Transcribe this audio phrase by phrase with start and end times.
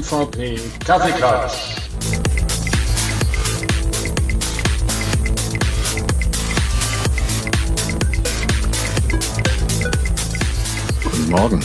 [0.00, 1.76] MVP Kaffeeklatsch.
[11.04, 11.64] Guten Morgen.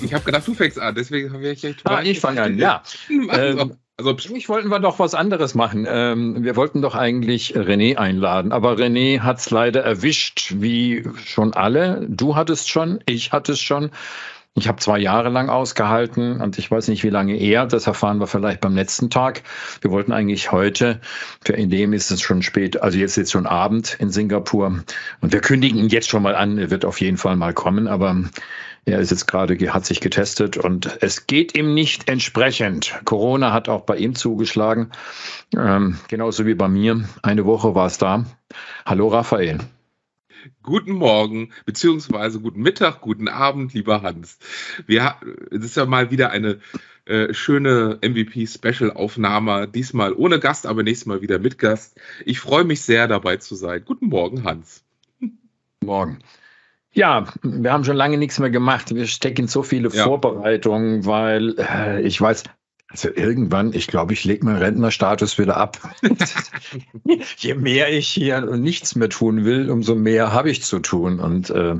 [0.00, 1.80] Ich habe gedacht, du fängst an, deswegen habe ich echt.
[1.84, 2.82] Ah, ich fange an, ja.
[3.28, 5.86] Also, also eigentlich wollten wir doch was anderes machen.
[5.86, 11.52] Ähm, wir wollten doch eigentlich René einladen, aber René hat es leider erwischt, wie schon
[11.52, 12.06] alle.
[12.08, 13.90] Du hattest schon, ich hatte es schon.
[14.58, 17.66] Ich habe zwei Jahre lang ausgehalten und ich weiß nicht, wie lange er.
[17.66, 19.42] Das erfahren wir vielleicht beim letzten Tag.
[19.80, 21.00] Wir wollten eigentlich heute,
[21.44, 24.82] für Indem ist es schon spät, also jetzt ist schon Abend in Singapur.
[25.20, 26.58] Und wir kündigen ihn jetzt schon mal an.
[26.58, 28.16] Er wird auf jeden Fall mal kommen, aber
[28.84, 32.98] er ist jetzt gerade, hat sich getestet und es geht ihm nicht entsprechend.
[33.04, 34.90] Corona hat auch bei ihm zugeschlagen,
[35.56, 37.04] ähm, genauso wie bei mir.
[37.22, 38.24] Eine Woche war es da.
[38.84, 39.58] Hallo Raphael.
[40.62, 44.38] Guten Morgen, beziehungsweise guten Mittag, guten Abend, lieber Hans.
[44.86, 45.16] Wir,
[45.50, 46.58] es ist ja mal wieder eine
[47.04, 49.66] äh, schöne MVP-Special-Aufnahme.
[49.68, 51.98] Diesmal ohne Gast, aber nächstes Mal wieder mit Gast.
[52.24, 53.82] Ich freue mich sehr, dabei zu sein.
[53.84, 54.84] Guten Morgen, Hans.
[55.82, 56.18] Morgen.
[56.92, 58.94] Ja, wir haben schon lange nichts mehr gemacht.
[58.94, 60.04] Wir stecken so viele ja.
[60.04, 62.44] Vorbereitungen, weil äh, ich weiß,
[62.88, 65.78] also irgendwann, ich glaube, ich lege meinen Rentnerstatus wieder ab.
[67.36, 71.20] Je mehr ich hier nichts mehr tun will, umso mehr habe ich zu tun.
[71.20, 71.76] Und äh,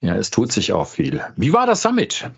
[0.00, 1.22] ja, es tut sich auch viel.
[1.36, 2.30] Wie war das Summit?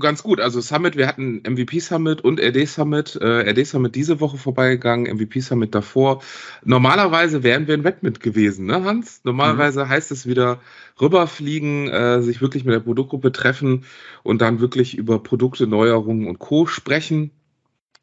[0.00, 0.40] Ganz gut.
[0.40, 3.16] Also Summit, wir hatten MVP Summit und RD Summit.
[3.16, 6.22] Äh, RD Summit diese Woche vorbeigegangen, MVP Summit davor.
[6.64, 9.22] Normalerweise wären wir in Redmond gewesen, ne, Hans?
[9.24, 9.88] Normalerweise mhm.
[9.88, 10.60] heißt es wieder
[11.00, 13.84] rüberfliegen, äh, sich wirklich mit der Produktgruppe treffen
[14.22, 16.66] und dann wirklich über Produkte, Neuerungen und Co.
[16.66, 17.30] sprechen.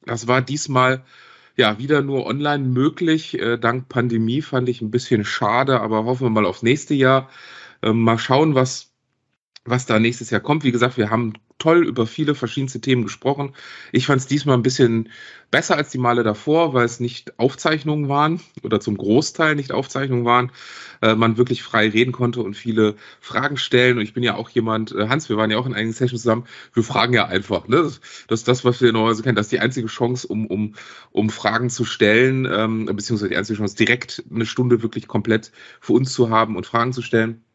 [0.06, 1.04] Das war diesmal
[1.56, 3.40] ja wieder nur online möglich.
[3.40, 7.30] Äh, dank Pandemie fand ich ein bisschen schade, aber hoffen wir mal aufs nächste Jahr.
[7.82, 8.95] Äh, mal schauen, was
[9.66, 10.64] was da nächstes Jahr kommt.
[10.64, 13.54] Wie gesagt, wir haben toll über viele verschiedenste Themen gesprochen.
[13.92, 15.10] Ich fand es diesmal ein bisschen
[15.50, 20.26] besser als die Male davor, weil es nicht Aufzeichnungen waren oder zum Großteil nicht Aufzeichnungen
[20.26, 20.52] waren.
[21.02, 23.98] Äh, man wirklich frei reden konnte und viele Fragen stellen.
[23.98, 26.22] Und ich bin ja auch jemand, äh, Hans, wir waren ja auch in einigen Sessions
[26.22, 27.68] zusammen, wir fragen ja einfach.
[27.68, 27.92] Ne?
[28.28, 29.36] Das, ist das, was wir normalerweise kennen.
[29.36, 30.76] Das ist die einzige Chance, um, um,
[31.12, 35.94] um Fragen zu stellen, ähm, beziehungsweise die einzige Chance, direkt eine Stunde wirklich komplett für
[35.94, 37.46] uns zu haben und Fragen zu stellen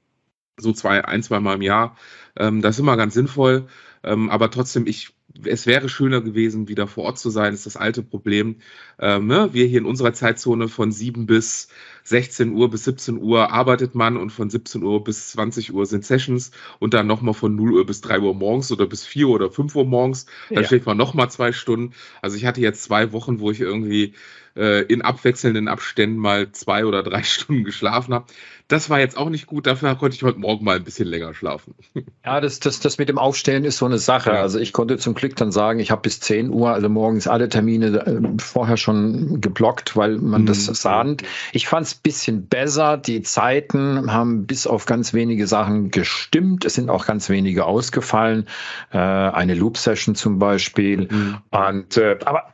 [0.60, 1.96] so zwei, ein, zwei Mal im Jahr.
[2.36, 3.66] Ähm, das ist immer ganz sinnvoll.
[4.02, 5.10] Ähm, aber trotzdem, ich,
[5.44, 8.56] es wäre schöner gewesen, wieder vor Ort zu sein, ist das alte Problem.
[8.98, 9.50] Ähm, ne?
[9.52, 11.68] Wir hier in unserer Zeitzone von 7 bis
[12.04, 16.04] 16 Uhr bis 17 Uhr arbeitet man und von 17 Uhr bis 20 Uhr sind
[16.04, 19.50] Sessions und dann nochmal von 0 Uhr bis 3 Uhr morgens oder bis 4 oder
[19.50, 20.26] 5 Uhr morgens.
[20.48, 20.68] Dann ja.
[20.68, 21.94] schläft man nochmal zwei Stunden.
[22.22, 24.14] Also ich hatte jetzt zwei Wochen, wo ich irgendwie
[24.56, 28.26] äh, in abwechselnden Abständen mal zwei oder drei Stunden geschlafen habe.
[28.70, 31.34] Das war jetzt auch nicht gut, dafür konnte ich heute Morgen mal ein bisschen länger
[31.34, 31.74] schlafen.
[32.24, 34.30] Ja, das, das, das mit dem Aufstellen ist so eine Sache.
[34.30, 34.42] Ja.
[34.42, 37.48] Also ich konnte zum Glück dann sagen, ich habe bis 10 Uhr, also morgens alle
[37.48, 40.46] Termine äh, vorher schon geblockt, weil man mhm.
[40.46, 41.22] das sahnt.
[41.52, 42.98] Ich fand es ein bisschen besser.
[42.98, 46.64] Die Zeiten haben bis auf ganz wenige Sachen gestimmt.
[46.66, 48.46] Es sind auch ganz wenige ausgefallen.
[48.92, 51.08] Äh, eine Loop-Session zum Beispiel.
[51.10, 51.38] Mhm.
[51.50, 52.52] Und, äh, aber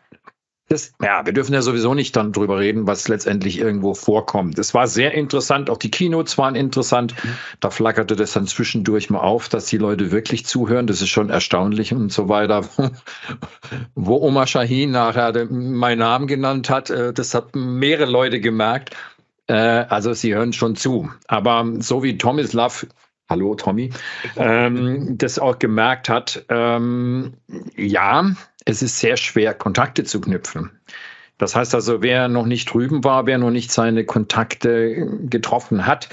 [0.69, 4.59] das, ja, wir dürfen ja sowieso nicht dann drüber reden, was letztendlich irgendwo vorkommt.
[4.59, 7.15] Es war sehr interessant, auch die Keynotes waren interessant.
[7.61, 10.89] Da flackerte das dann zwischendurch mal auf, dass die Leute wirklich zuhören.
[10.89, 12.65] Das ist schon erstaunlich und so weiter.
[13.95, 18.97] Wo Omar Shahin nachher meinen Namen genannt hat, äh, das hat mehrere Leute gemerkt.
[19.47, 21.11] Äh, also sie hören schon zu.
[21.29, 22.89] Aber so wie Thomas Love
[23.29, 23.91] Hallo Tommy,
[24.37, 27.35] ähm, das auch gemerkt hat, ähm,
[27.77, 28.31] ja,
[28.67, 30.71] es ist sehr schwer, Kontakte zu knüpfen.
[31.39, 36.09] Das heißt also, wer noch nicht drüben war, wer noch nicht seine Kontakte getroffen hat,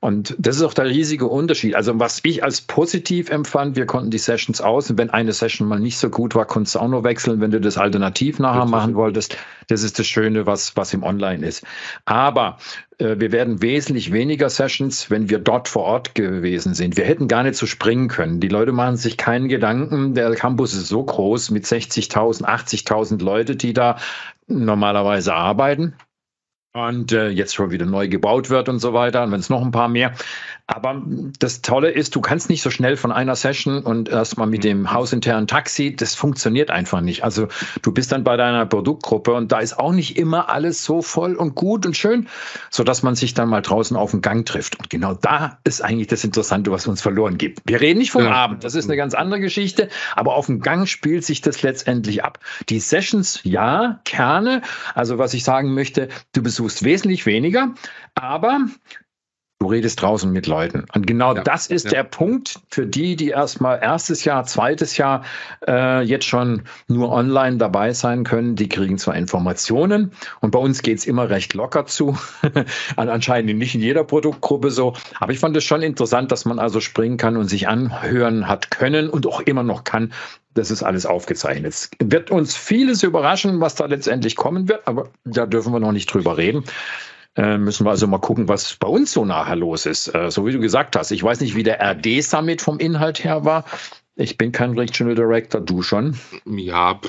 [0.00, 1.74] und das ist auch der riesige Unterschied.
[1.74, 5.66] Also was ich als positiv empfand, wir konnten die Sessions aus und wenn eine Session
[5.66, 8.64] mal nicht so gut war, konntest du auch noch wechseln, wenn du das alternativ nachher
[8.64, 9.36] machen wolltest.
[9.66, 11.64] Das ist das Schöne, was, was im Online ist.
[12.04, 12.58] Aber
[12.98, 16.96] äh, wir werden wesentlich weniger Sessions, wenn wir dort vor Ort gewesen sind.
[16.96, 18.38] Wir hätten gar nicht so springen können.
[18.38, 20.14] Die Leute machen sich keinen Gedanken.
[20.14, 23.96] Der Campus ist so groß mit 60.000, 80.000 Leute, die da
[24.46, 25.94] normalerweise arbeiten
[26.72, 29.22] und äh, jetzt schon wieder neu gebaut wird und so weiter.
[29.24, 30.14] Und wenn es noch ein paar mehr.
[30.70, 31.02] Aber
[31.38, 34.80] das Tolle ist, du kannst nicht so schnell von einer Session und erstmal mit dem
[34.80, 34.92] mhm.
[34.92, 37.24] hausinternen Taxi, das funktioniert einfach nicht.
[37.24, 37.48] Also
[37.80, 41.36] du bist dann bei deiner Produktgruppe und da ist auch nicht immer alles so voll
[41.36, 42.28] und gut und schön,
[42.68, 44.78] so dass man sich dann mal draußen auf den Gang trifft.
[44.78, 47.62] Und genau da ist eigentlich das Interessante, was uns verloren gibt.
[47.64, 48.32] Wir reden nicht vom ja.
[48.32, 52.22] Abend, das ist eine ganz andere Geschichte, aber auf dem Gang spielt sich das letztendlich
[52.22, 52.40] ab.
[52.68, 54.60] Die Sessions, ja, Kerne,
[54.94, 57.74] also was ich sagen möchte, du besuchst wesentlich weniger,
[58.14, 58.66] aber
[59.60, 60.84] Du redest draußen mit Leuten.
[60.94, 61.90] Und genau ja, das ist ja.
[61.90, 65.24] der Punkt für die, die erstmal erstes Jahr, zweites Jahr
[65.66, 68.54] äh, jetzt schon nur online dabei sein können.
[68.54, 72.16] Die kriegen zwar Informationen und bei uns geht's immer recht locker zu.
[72.96, 74.94] Anscheinend nicht in jeder Produktgruppe so.
[75.18, 78.70] Aber ich fand es schon interessant, dass man also springen kann und sich anhören hat
[78.70, 80.12] können und auch immer noch kann.
[80.54, 81.74] Das ist alles aufgezeichnet.
[81.74, 85.92] Es wird uns vieles überraschen, was da letztendlich kommen wird, aber da dürfen wir noch
[85.92, 86.62] nicht drüber reden.
[87.36, 90.12] Äh, müssen wir also mal gucken, was bei uns so nachher los ist.
[90.14, 91.10] Äh, so wie du gesagt hast.
[91.10, 93.64] Ich weiß nicht, wie der RD-Summit vom Inhalt her war.
[94.16, 96.18] Ich bin kein Regional Director, du schon?
[96.44, 97.00] Ja,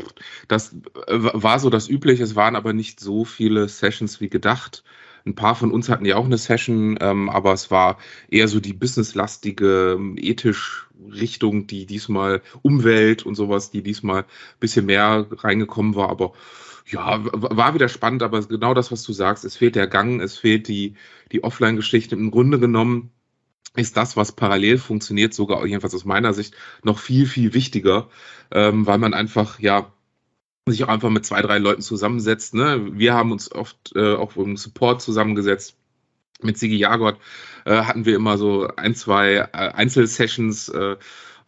[0.48, 0.76] das
[1.08, 2.24] äh, war so das Übliche.
[2.24, 4.84] Es waren aber nicht so viele Sessions wie gedacht.
[5.26, 7.98] Ein paar von uns hatten ja auch eine Session, ähm, aber es war
[8.30, 14.60] eher so die businesslastige, ähm, ethisch Richtung, die diesmal Umwelt und sowas, die diesmal ein
[14.60, 16.10] bisschen mehr reingekommen war.
[16.10, 16.34] Aber
[16.92, 20.38] ja, war wieder spannend, aber genau das, was du sagst, es fehlt der Gang, es
[20.38, 20.96] fehlt die,
[21.32, 22.16] die Offline-Geschichte.
[22.16, 23.12] Im Grunde genommen
[23.76, 28.10] ist das, was parallel funktioniert, sogar jedenfalls aus meiner Sicht, noch viel, viel wichtiger,
[28.52, 29.92] ähm, weil man einfach, ja,
[30.66, 32.54] sich auch einfach mit zwei, drei Leuten zusammensetzt.
[32.54, 32.90] Ne?
[32.94, 35.76] Wir haben uns oft äh, auch im Support zusammengesetzt.
[36.42, 37.18] Mit Sigi Jagott
[37.66, 40.96] äh, hatten wir immer so ein, zwei äh, Einzelsessions, äh,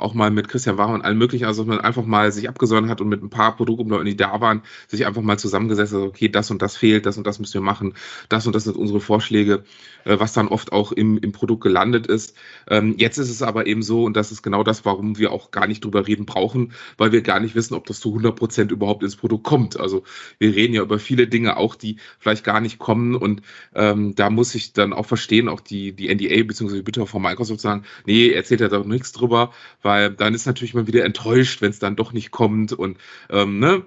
[0.02, 2.90] auch mal mit Christian Wacher und allen möglichen, also dass man einfach mal sich abgesonnen
[2.90, 6.30] hat und mit ein paar Produktleuten, die da waren, sich einfach mal zusammengesetzt hat, okay,
[6.30, 7.94] das und das fehlt, das und das müssen wir machen,
[8.30, 9.64] das und das sind unsere Vorschläge,
[10.06, 12.36] äh, was dann oft auch im, im Produkt gelandet ist.
[12.68, 15.52] Ähm, jetzt ist es aber eben so, und das ist genau das, warum wir auch
[15.52, 18.72] gar nicht drüber reden brauchen, weil wir gar nicht wissen, ob das zu 100 Prozent
[18.72, 19.80] überhaupt ins Produkt kommt.
[19.80, 20.04] Also
[20.40, 23.42] wir reden ja über viele Dinge auch, die vielleicht gar nicht kommen und
[23.76, 26.78] ähm, da muss ich dann auch verstehen, auch die, die NDA bzw.
[26.78, 29.52] die Bitte von Microsoft sagen, nee, erzählt ja doch nichts drüber,
[29.82, 32.98] weil weil dann ist natürlich mal wieder enttäuscht, wenn es dann doch nicht kommt und
[33.30, 33.84] ähm, ne,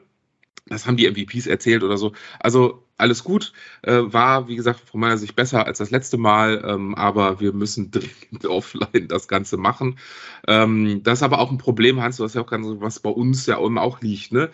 [0.67, 2.13] das haben die MVPs erzählt oder so.
[2.41, 6.63] Also alles gut, äh, war wie gesagt von meiner Sicht besser als das letzte Mal,
[6.67, 9.99] ähm, aber wir müssen dringend offline das Ganze machen.
[10.47, 13.11] Ähm, das ist aber auch ein Problem, Hans, du hast ja auch ganz, was bei
[13.11, 14.51] uns ja auch liegt, ne?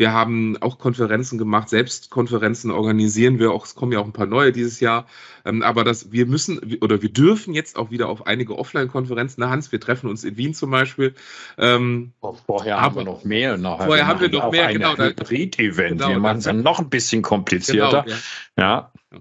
[0.00, 3.66] Wir haben auch Konferenzen gemacht, selbst Konferenzen organisieren wir auch.
[3.66, 5.04] Es kommen ja auch ein paar neue dieses Jahr.
[5.44, 9.44] Ähm, aber das, wir müssen oder wir dürfen jetzt auch wieder auf einige Offline-Konferenzen.
[9.44, 11.14] Hans, wir treffen uns in Wien zum Beispiel.
[11.58, 12.14] Ähm,
[12.46, 13.58] vorher haben wir noch mehr.
[13.58, 14.96] Nachher vorher haben wir noch mehr, genau.
[14.96, 15.98] Hybrid-Event.
[15.98, 18.04] Genau, wir machen es dann noch ein bisschen komplizierter.
[18.04, 18.16] Genau,
[18.56, 18.90] ja.
[19.12, 19.20] ja.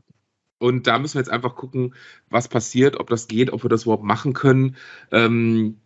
[0.59, 1.93] Und da müssen wir jetzt einfach gucken,
[2.29, 4.77] was passiert, ob das geht, ob wir das überhaupt machen können.
[5.11, 5.81] Ähm,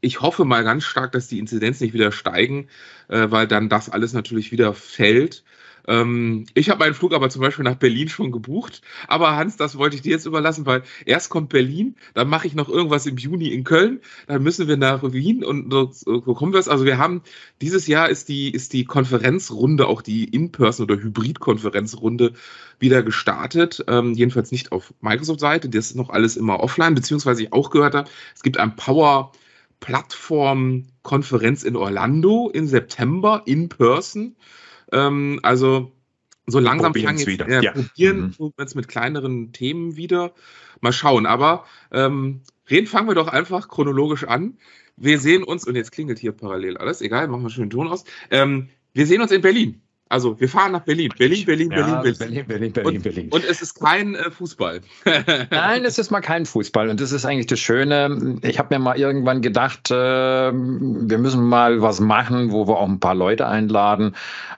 [0.00, 2.68] ich hoffe mal ganz stark, dass die Inzidenz nicht wieder steigen,
[3.08, 5.44] äh, weil dann das alles natürlich wieder fällt.
[5.88, 8.82] Ähm, ich habe meinen Flug aber zum Beispiel nach Berlin schon gebucht.
[9.08, 12.54] Aber Hans, das wollte ich dir jetzt überlassen, weil erst kommt Berlin, dann mache ich
[12.54, 16.56] noch irgendwas im Juni in Köln, dann müssen wir nach Wien und so kommen wir.
[16.66, 17.22] Also wir haben
[17.60, 22.32] dieses Jahr ist die ist die Konferenzrunde, auch die In-Person oder Hybrid-Konferenzrunde
[22.78, 23.84] wieder gestartet.
[23.88, 25.68] Ähm, jedenfalls nicht auf Microsoft-Seite.
[25.68, 29.32] Das ist noch alles immer offline, beziehungsweise ich auch gehört habe, es gibt ein Power
[29.80, 34.36] Plattform-Konferenz in Orlando im September in Person.
[34.92, 35.92] Ähm, also
[36.46, 37.48] so langsam fangen jetzt wieder.
[37.48, 37.72] Äh, ja.
[37.72, 38.52] probieren mhm.
[38.58, 40.32] jetzt mit kleineren Themen wieder.
[40.80, 41.26] Mal schauen.
[41.26, 44.58] Aber ähm, reden fangen wir doch einfach chronologisch an.
[44.96, 47.88] Wir sehen uns, und jetzt klingelt hier parallel alles, egal, machen wir schon den Ton
[47.88, 48.04] aus.
[48.30, 49.82] Ähm, wir sehen uns in Berlin.
[50.08, 51.12] Also wir fahren nach Berlin.
[51.18, 53.28] Berlin, Berlin, ja, Berlin, Berlin, Berlin, Berlin, und, Berlin.
[53.30, 54.80] Und es ist kein äh, Fußball.
[55.50, 56.88] Nein, es ist mal kein Fußball.
[56.90, 58.38] Und das ist eigentlich das Schöne.
[58.42, 62.88] Ich habe mir mal irgendwann gedacht, äh, wir müssen mal was machen, wo wir auch
[62.88, 64.14] ein paar Leute einladen.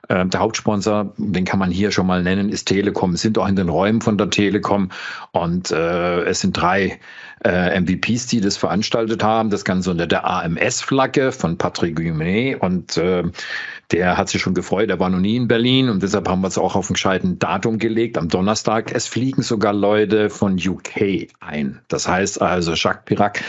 [0.09, 3.17] Äh, der Hauptsponsor, den kann man hier schon mal nennen, ist Telekom.
[3.17, 4.91] Sind auch in den Räumen von der Telekom.
[5.33, 7.01] Und äh, es sind drei
[7.45, 9.49] äh, MVPs, die das veranstaltet haben.
[9.49, 12.61] Das Ganze unter der AMS-Flagge von Patrick Guimet.
[12.61, 13.23] Und äh,
[13.91, 16.49] der hat sich schon gefreut, er war noch nie in Berlin und deshalb haben wir
[16.49, 18.93] es auch auf ein gescheiten Datum gelegt, am Donnerstag.
[18.93, 21.81] Es fliegen sogar Leute von UK ein.
[21.87, 23.43] Das heißt also, Jacques Pirac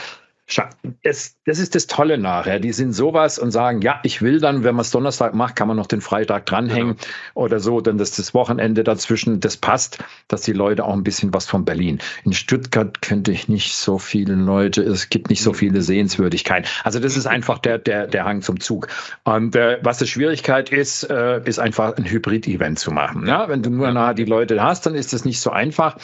[1.04, 2.60] es, das ist das Tolle nachher.
[2.60, 5.68] Die sind sowas und sagen, ja, ich will dann, wenn man es Donnerstag macht, kann
[5.68, 7.08] man noch den Freitag dranhängen genau.
[7.36, 11.34] oder so, dann dass das Wochenende dazwischen, das passt, dass die Leute auch ein bisschen
[11.34, 12.00] was von Berlin.
[12.24, 15.56] In Stuttgart könnte ich nicht so viele Leute, es gibt nicht so mhm.
[15.56, 16.68] viele Sehenswürdigkeiten.
[16.84, 18.88] Also das ist einfach der, der, der Hang zum Zug.
[19.24, 23.28] Und äh, was die Schwierigkeit ist, äh, ist einfach ein Hybrid-Event zu machen.
[23.28, 25.98] Ja, wenn du nur nachher die Leute hast, dann ist das nicht so einfach.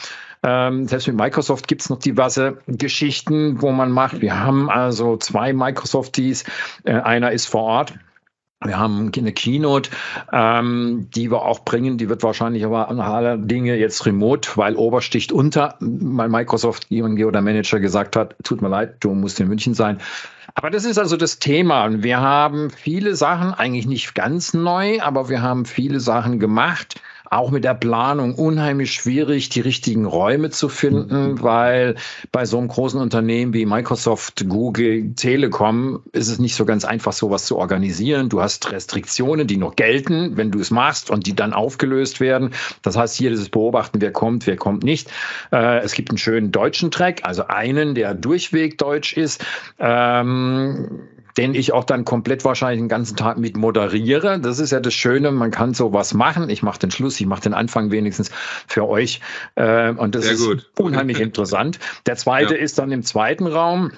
[0.46, 4.22] Ähm, selbst mit Microsoft gibt es noch diverse Geschichten, wo man macht.
[4.22, 6.44] Wir haben also zwei Microsofties.
[6.84, 7.96] Äh, einer ist vor Ort.
[8.64, 9.90] Wir haben eine Keynote,
[10.32, 11.98] ähm, die wir auch bringen.
[11.98, 17.22] Die wird wahrscheinlich aber an aller Dinge jetzt remote, weil Obersticht unter, weil Microsoft jemand
[17.24, 20.00] oder Manager gesagt hat, tut mir leid, du musst in München sein.
[20.54, 22.04] Aber das ist also das Thema.
[22.04, 27.52] wir haben viele Sachen, eigentlich nicht ganz neu, aber wir haben viele Sachen gemacht auch
[27.52, 31.96] mit der Planung unheimlich schwierig, die richtigen Räume zu finden, weil
[32.32, 37.14] bei so einem großen Unternehmen wie Microsoft, Google, Telekom ist es nicht so ganz einfach,
[37.14, 38.30] sowas zu organisieren.
[38.30, 42.52] Du hast Restriktionen, die noch gelten, wenn du es machst und die dann aufgelöst werden.
[42.82, 45.12] Das heißt, hier dieses Beobachten, wer kommt, wer kommt nicht.
[45.52, 49.44] Äh, es gibt einen schönen deutschen Track, also einen, der durchweg deutsch ist.
[49.80, 51.02] Ähm,
[51.38, 54.40] den ich auch dann komplett wahrscheinlich den ganzen Tag mit moderiere.
[54.40, 56.50] Das ist ja das Schöne, man kann sowas machen.
[56.50, 58.32] Ich mache den Schluss, ich mache den Anfang wenigstens
[58.68, 59.22] für euch.
[59.56, 60.72] Äh, und das Sehr ist gut.
[60.78, 61.80] unheimlich interessant.
[62.06, 62.62] Der zweite ja.
[62.62, 63.92] ist dann im zweiten Raum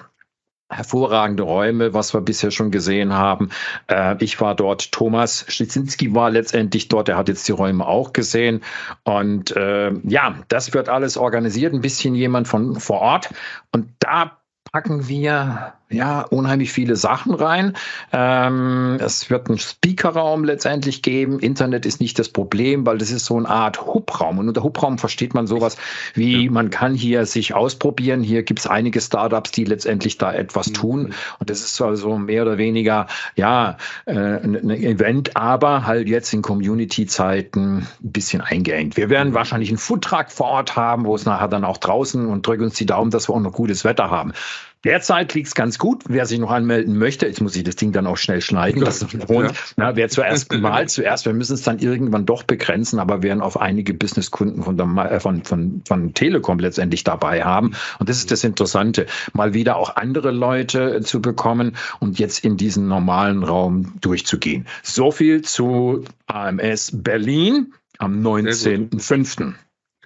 [0.70, 3.50] hervorragende Räume, was wir bisher schon gesehen haben.
[3.86, 8.12] Äh, ich war dort, Thomas Schlizinski war letztendlich dort, er hat jetzt die Räume auch
[8.12, 8.62] gesehen.
[9.04, 13.30] Und äh, ja, das wird alles organisiert, ein bisschen jemand von vor Ort.
[13.72, 14.38] Und da
[14.70, 17.74] packen wir ja unheimlich viele Sachen rein.
[18.12, 21.38] Ähm, es wird einen Speakerraum letztendlich geben.
[21.38, 24.38] Internet ist nicht das Problem, weil das ist so eine Art Hubraum.
[24.38, 25.76] Und unter Hubraum versteht man sowas
[26.14, 26.50] wie, ja.
[26.50, 28.22] man kann hier sich ausprobieren.
[28.22, 30.74] Hier gibt es einige Startups, die letztendlich da etwas mhm.
[30.74, 31.14] tun.
[31.38, 36.42] Und das ist also mehr oder weniger, ja, äh, ein Event, aber halt jetzt in
[36.42, 38.96] Community-Zeiten ein bisschen eingeengt.
[38.96, 42.46] Wir werden wahrscheinlich einen Foodtruck vor Ort haben, wo es nachher dann auch draußen und
[42.46, 44.32] drücken uns die Daumen, dass wir auch noch gutes Wetter haben.
[44.84, 46.04] Derzeit liegt es ganz gut.
[46.08, 48.84] Wer sich noch anmelden möchte, jetzt muss ich das Ding dann auch schnell schneiden.
[48.84, 49.50] Das ist ja.
[49.76, 53.60] Na, wer zuerst mal zuerst, wir müssen es dann irgendwann doch begrenzen, aber werden auf
[53.60, 57.74] einige Businesskunden von, der, äh, von, von, von Telekom letztendlich dabei haben.
[57.98, 62.56] Und das ist das Interessante, mal wieder auch andere Leute zu bekommen und jetzt in
[62.56, 64.66] diesen normalen Raum durchzugehen.
[64.82, 69.54] So viel zu AMS Berlin am 19.05.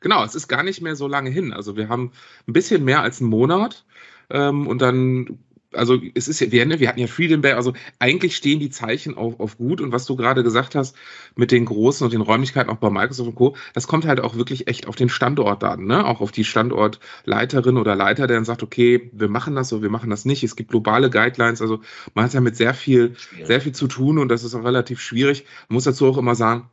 [0.01, 1.53] Genau, es ist gar nicht mehr so lange hin.
[1.53, 2.13] Also wir haben
[2.49, 3.85] ein bisschen mehr als einen Monat.
[4.33, 5.39] Ähm, und dann
[5.75, 8.71] also es ist ja, wir, ne, wir hatten ja Freedom Bay, also eigentlich stehen die
[8.71, 10.97] Zeichen auf, auf gut und was du gerade gesagt hast
[11.37, 14.37] mit den großen und den Räumlichkeiten auch bei Microsoft und Co., das kommt halt auch
[14.37, 16.07] wirklich echt auf den Standort an, ne?
[16.07, 19.91] Auch auf die Standortleiterin oder Leiter, der dann sagt, okay, wir machen das oder wir
[19.91, 20.43] machen das nicht.
[20.45, 21.81] Es gibt globale Guidelines, also
[22.15, 25.01] man hat ja mit sehr viel, sehr viel zu tun und das ist auch relativ
[25.01, 25.45] schwierig.
[25.69, 26.69] Man muss dazu auch immer sagen,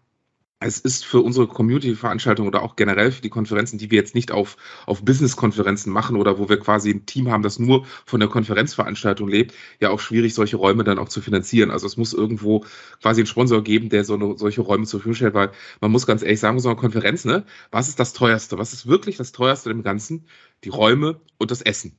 [0.61, 4.31] es ist für unsere Community-Veranstaltung oder auch generell für die Konferenzen, die wir jetzt nicht
[4.31, 8.27] auf, auf Business-Konferenzen machen oder wo wir quasi ein Team haben, das nur von der
[8.27, 11.71] Konferenzveranstaltung lebt, ja auch schwierig, solche Räume dann auch zu finanzieren.
[11.71, 12.65] Also es muss irgendwo
[13.01, 16.05] quasi einen Sponsor geben, der so eine, solche Räume zur Verfügung stellt, weil man muss
[16.05, 18.57] ganz ehrlich sagen, so eine Konferenz, ne, was ist das teuerste?
[18.57, 20.25] Was ist wirklich das teuerste im Ganzen?
[20.65, 21.97] Die Räume und das Essen.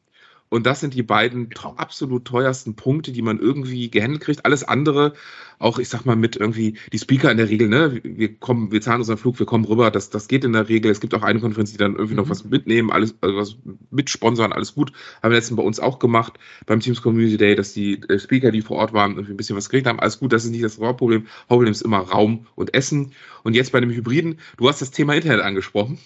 [0.51, 4.45] Und das sind die beiden absolut teuersten Punkte, die man irgendwie gehandelt kriegt.
[4.45, 5.15] Alles andere,
[5.61, 8.81] auch ich sag mal mit irgendwie die Speaker in der Regel, ne, wir kommen, wir
[8.81, 10.91] zahlen unseren Flug, wir kommen rüber, das, das geht in der Regel.
[10.91, 12.31] Es gibt auch eine Konferenz, die dann irgendwie noch mhm.
[12.31, 13.57] was mitnehmen, alles, also was
[13.91, 14.93] mitsponsern, alles gut.
[15.23, 18.51] Haben wir letztens bei uns auch gemacht beim Teams Community Day, dass die äh, Speaker,
[18.51, 20.01] die vor Ort waren, irgendwie ein bisschen was gekriegt haben.
[20.01, 21.29] Alles gut, das ist nicht das Hauptproblem.
[21.43, 23.13] Hauptproblem ist immer Raum und Essen.
[23.45, 25.99] Und jetzt bei dem Hybriden, du hast das Thema Internet angesprochen.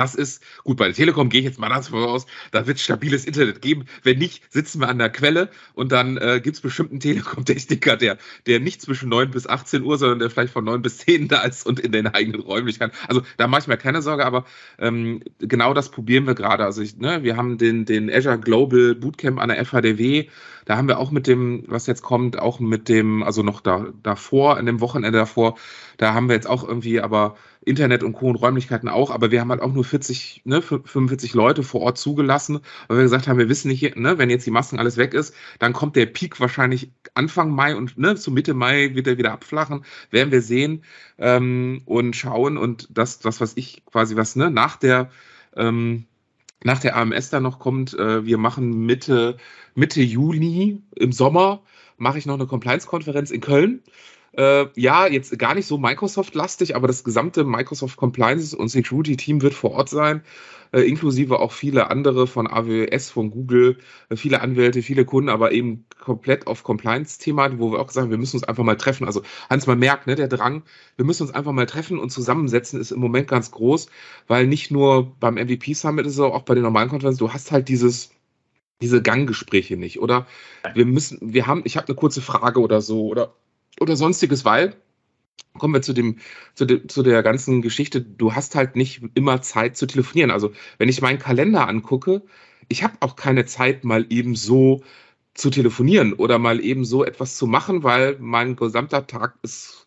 [0.00, 0.78] Das ist gut.
[0.78, 3.84] Bei der Telekom gehe ich jetzt mal davon aus, da wird es stabiles Internet geben.
[4.02, 7.98] Wenn nicht, sitzen wir an der Quelle und dann äh, gibt es bestimmt einen Telekom-Techniker,
[7.98, 8.16] der,
[8.46, 11.42] der nicht zwischen 9 bis 18 Uhr, sondern der vielleicht von 9 bis 10 da
[11.42, 12.96] ist und in den eigenen Räumlichkeiten.
[13.08, 14.46] Also da mache ich mir keine Sorge, aber
[14.78, 16.64] ähm, genau das probieren wir gerade.
[16.64, 20.28] Also ich, ne, wir haben den, den Azure Global Bootcamp an der FHDW.
[20.70, 23.88] Da haben wir auch mit dem, was jetzt kommt, auch mit dem, also noch da,
[24.04, 25.58] davor, in dem Wochenende davor,
[25.96, 28.28] da haben wir jetzt auch irgendwie aber Internet und Co.
[28.28, 31.98] und Räumlichkeiten auch, aber wir haben halt auch nur 40, ne, 45 Leute vor Ort
[31.98, 35.12] zugelassen, weil wir gesagt haben, wir wissen nicht, ne, wenn jetzt die Masken alles weg
[35.12, 39.18] ist, dann kommt der Peak wahrscheinlich Anfang Mai und ne, zu Mitte Mai wird er
[39.18, 40.84] wieder abflachen, werden wir sehen
[41.18, 45.10] ähm, und schauen und das, das, was ich quasi, was ne, nach der
[45.56, 46.06] ähm,
[46.64, 49.36] nach der AMS dann noch kommt, äh, wir machen Mitte,
[49.74, 51.62] Mitte Juni im Sommer,
[51.96, 53.82] mache ich noch eine Compliance-Konferenz in Köln.
[54.40, 59.42] Äh, ja, jetzt gar nicht so Microsoft-lastig, aber das gesamte Microsoft Compliance und Security Team
[59.42, 60.22] wird vor Ort sein,
[60.72, 63.76] äh, inklusive auch viele andere von AWS, von Google,
[64.08, 68.16] äh, viele Anwälte, viele Kunden, aber eben komplett auf Compliance-Thema, wo wir auch sagen, wir
[68.16, 69.06] müssen uns einfach mal treffen.
[69.06, 69.20] Also
[69.50, 70.62] Hans, man merkt, ne, der Drang,
[70.96, 73.88] wir müssen uns einfach mal treffen und zusammensetzen, ist im Moment ganz groß,
[74.26, 77.52] weil nicht nur beim MVP Summit ist es auch bei den normalen Konferenzen, du hast
[77.52, 78.10] halt dieses
[78.80, 80.26] diese Ganggespräche nicht, oder?
[80.72, 83.34] Wir müssen, wir haben, ich habe eine kurze Frage oder so, oder
[83.78, 84.76] oder sonstiges, weil
[85.58, 86.18] kommen wir zu dem,
[86.54, 90.30] zu, de, zu der ganzen Geschichte, du hast halt nicht immer Zeit zu telefonieren.
[90.30, 92.22] Also wenn ich meinen Kalender angucke,
[92.68, 94.82] ich habe auch keine Zeit, mal eben so
[95.34, 99.86] zu telefonieren oder mal eben so etwas zu machen, weil mein gesamter Tag ist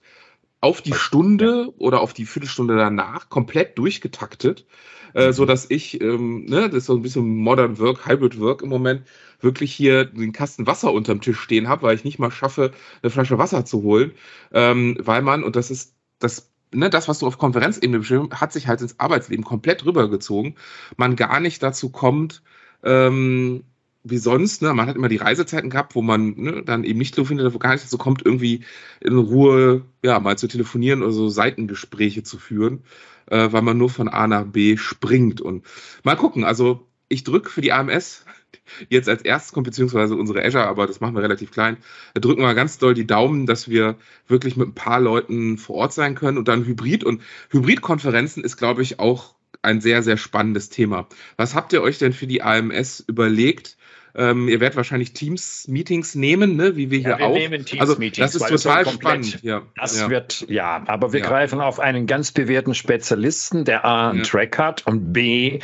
[0.63, 4.65] auf die Stunde oder auf die Viertelstunde danach komplett durchgetaktet,
[5.13, 8.62] äh, so dass ich, ähm, ne, das ist so ein bisschen Modern Work, Hybrid Work
[8.62, 9.03] im Moment,
[9.41, 13.10] wirklich hier den Kasten Wasser unterm Tisch stehen habe, weil ich nicht mal schaffe, eine
[13.10, 14.13] Flasche Wasser zu holen,
[14.53, 18.53] ähm, weil man, und das ist das ne, das, was du auf Konferenzebene beschrieben hat
[18.53, 20.55] sich halt ins Arbeitsleben komplett rübergezogen.
[20.96, 22.41] Man gar nicht dazu kommt,
[22.84, 23.65] ähm,
[24.03, 24.74] wie sonst, ne?
[24.74, 27.72] Man hat immer die Reisezeiten gehabt, wo man ne, dann eben nicht telefoniert, wo gar
[27.72, 28.63] nicht dazu kommt, irgendwie
[29.00, 32.83] in Ruhe ja mal zu telefonieren oder so Seitengespräche zu führen,
[33.27, 35.39] äh, weil man nur von A nach B springt.
[35.39, 35.65] Und
[36.03, 38.25] mal gucken, also ich drücke für die AMS
[38.89, 41.77] jetzt als erstes kommt, beziehungsweise unsere Azure, aber das machen wir relativ klein,
[42.13, 45.93] drücken wir ganz doll die Daumen, dass wir wirklich mit ein paar Leuten vor Ort
[45.93, 47.05] sein können und dann Hybrid.
[47.05, 51.07] Und Hybridkonferenzen ist, glaube ich, auch ein sehr, sehr spannendes Thema.
[51.38, 53.77] Was habt ihr euch denn für die AMS überlegt?
[54.15, 56.75] Ähm, ihr werdet wahrscheinlich Teams-Meetings nehmen, ne?
[56.75, 57.34] wie wir hier ja, wir auch.
[57.34, 59.41] Nehmen Teams also das ist total spannend.
[59.41, 60.10] Ja, das ja.
[60.10, 64.86] wird, ja, aber wir greifen auf einen ganz bewährten Spezialisten, der A einen Track hat
[64.86, 65.60] und B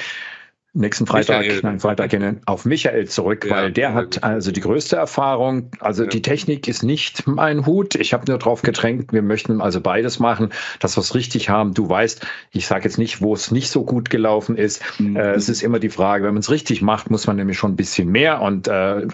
[0.74, 1.60] nächsten Freitag, Michael.
[1.64, 2.12] nein, Freitag
[2.46, 5.72] auf Michael zurück, ja, weil der hat also die größte Erfahrung.
[5.80, 6.10] Also ja.
[6.10, 7.96] die Technik ist nicht mein Hut.
[7.96, 9.12] Ich habe nur drauf getränkt.
[9.12, 10.50] Wir möchten also beides machen,
[10.80, 11.74] dass wir es richtig haben.
[11.74, 14.84] Du weißt, ich sage jetzt nicht, wo es nicht so gut gelaufen ist.
[15.00, 15.16] Mhm.
[15.16, 17.72] Äh, es ist immer die Frage, wenn man es richtig macht, muss man nämlich schon
[17.72, 18.42] ein bisschen mehr.
[18.42, 19.08] Und äh,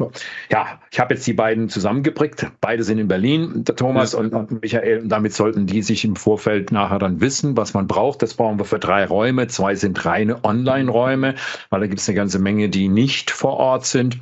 [0.51, 2.47] ja, ich habe jetzt die beiden zusammengebrickt.
[2.59, 4.19] Beide sind in Berlin, der Thomas ja.
[4.19, 4.99] und, und Michael.
[5.03, 8.21] Und damit sollten die sich im Vorfeld nachher dann wissen, was man braucht.
[8.21, 9.47] Das brauchen wir für drei Räume.
[9.47, 11.35] Zwei sind reine Online-Räume
[11.69, 14.19] weil da gibt es eine ganze Menge, die nicht vor Ort sind.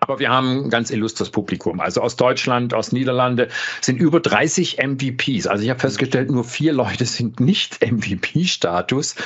[0.00, 1.80] Aber wir haben ein ganz illustres Publikum.
[1.80, 3.48] Also aus Deutschland, aus Niederlande
[3.80, 5.46] sind über 30 MVPs.
[5.46, 9.16] Also ich habe festgestellt, nur vier Leute sind nicht MVP-Status.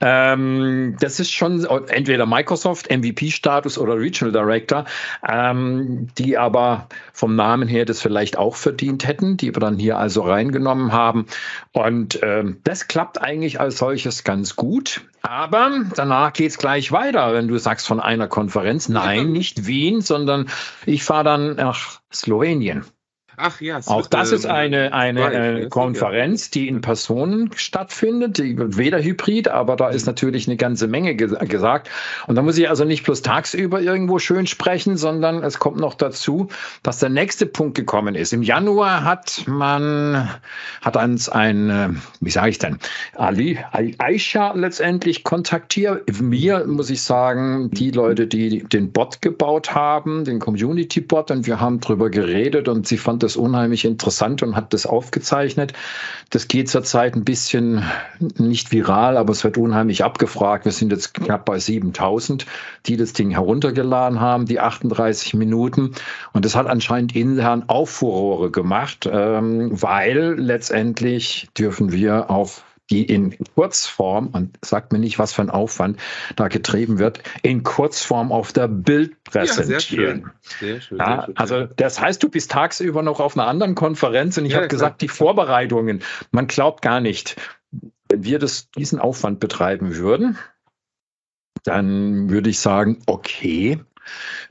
[0.00, 4.84] Ähm, das ist schon entweder Microsoft MVP-Status oder Regional Director,
[5.28, 9.98] ähm, die aber vom Namen her das vielleicht auch verdient hätten, die wir dann hier
[9.98, 11.26] also reingenommen haben.
[11.72, 15.02] Und ähm, das klappt eigentlich als solches ganz gut.
[15.24, 18.90] Aber danach geht's gleich weiter, wenn du sagst von einer Konferenz.
[18.90, 20.50] Nein, nicht Wien, sondern
[20.84, 22.84] ich fahre dann nach Slowenien.
[23.36, 23.80] Ach ja.
[23.86, 29.74] Auch das ist eine, eine äh, Konferenz, die in Personen stattfindet, die weder hybrid, aber
[29.74, 31.90] da ist natürlich eine ganze Menge ges gesagt.
[32.26, 35.94] Und da muss ich also nicht bloß tagsüber irgendwo schön sprechen, sondern es kommt noch
[35.94, 36.48] dazu,
[36.84, 38.32] dass der nächste Punkt gekommen ist.
[38.32, 40.30] Im Januar hat man,
[40.80, 41.88] hat uns ein, äh,
[42.20, 42.78] wie sage ich denn,
[43.14, 43.58] Ali,
[43.98, 46.20] Aisha letztendlich kontaktiert.
[46.20, 51.60] Mir muss ich sagen, die Leute, die den Bot gebaut haben, den Community-Bot, und wir
[51.60, 55.72] haben drüber geredet und sie fand das unheimlich interessant und hat das aufgezeichnet.
[56.30, 57.82] Das geht zurzeit ein bisschen
[58.38, 60.64] nicht viral, aber es wird unheimlich abgefragt.
[60.64, 62.46] Wir sind jetzt knapp bei 7000,
[62.86, 65.92] die das Ding heruntergeladen haben, die 38 Minuten.
[66.32, 73.04] Und das hat anscheinend intern auch Furore gemacht, ähm, weil letztendlich dürfen wir auf die
[73.04, 75.98] in Kurzform, und sagt mir nicht, was für ein Aufwand
[76.36, 79.70] da getrieben wird, in Kurzform auf der Bild präsentieren.
[79.70, 80.30] Ja, sehr schön.
[80.42, 81.36] Sehr schön, ja, sehr schön.
[81.36, 84.68] Also das heißt, du bist tagsüber noch auf einer anderen Konferenz und ich ja, habe
[84.68, 87.36] gesagt, die Vorbereitungen, man glaubt gar nicht,
[88.10, 90.38] wenn wir das, diesen Aufwand betreiben würden,
[91.64, 93.80] dann würde ich sagen, okay,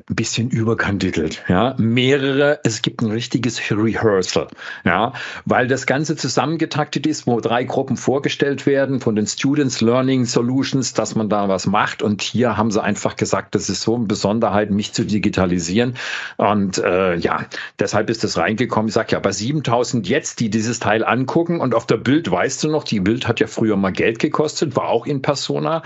[0.10, 4.48] ein bisschen überkandidelt, ja, mehrere, es gibt ein richtiges Rehearsal,
[4.84, 5.14] ja,
[5.46, 10.94] weil das Ganze zusammengetaktet ist, wo drei Gruppen vorgestellt werden von den Students Learning Solutions,
[10.94, 14.06] dass man da was macht und hier haben sie einfach gesagt, das ist so eine
[14.06, 15.96] Besonderheit, mich zu digitalisieren
[16.38, 17.46] und äh, ja,
[17.80, 18.90] deshalb ist das reingekommen.
[18.90, 22.64] Ich sag ja, bei 7000 jetzt, die dieses Teil angucken und auf der Bild weißt
[22.64, 25.84] du noch, die Bild hat ja früher mal Geld gekostet, war auch in Persona.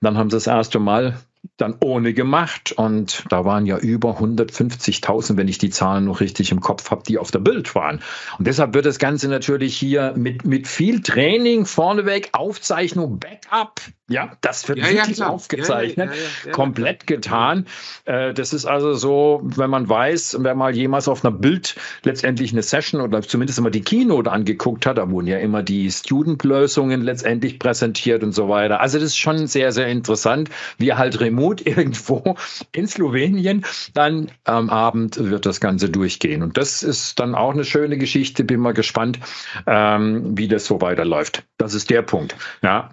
[0.00, 1.18] Dann haben sie das erste Mal
[1.56, 6.52] dann ohne gemacht und da waren ja über 150.000, wenn ich die Zahlen noch richtig
[6.52, 8.00] im Kopf habe, die auf der Bild waren.
[8.38, 14.30] Und deshalb wird das Ganze natürlich hier mit, mit viel Training vorneweg, Aufzeichnung, Backup, ja,
[14.40, 16.10] das wird ja, wirklich ja, aufgezeichnet,
[16.44, 17.66] ja, komplett getan.
[18.06, 22.52] Äh, das ist also so, wenn man weiß, wer mal jemals auf einer Bild letztendlich
[22.52, 27.02] eine Session oder zumindest immer die Keynote angeguckt hat, da wurden ja immer die Student-Lösungen
[27.02, 28.80] letztendlich präsentiert und so weiter.
[28.80, 30.48] Also das ist schon sehr, sehr interessant.
[30.78, 32.34] Wir halt remote irgendwo
[32.72, 36.42] in Slowenien, dann am Abend wird das Ganze durchgehen.
[36.42, 38.42] Und das ist dann auch eine schöne Geschichte.
[38.42, 39.18] Bin mal gespannt,
[39.66, 41.42] ähm, wie das so weiterläuft.
[41.58, 42.34] Das ist der Punkt.
[42.62, 42.90] Ja.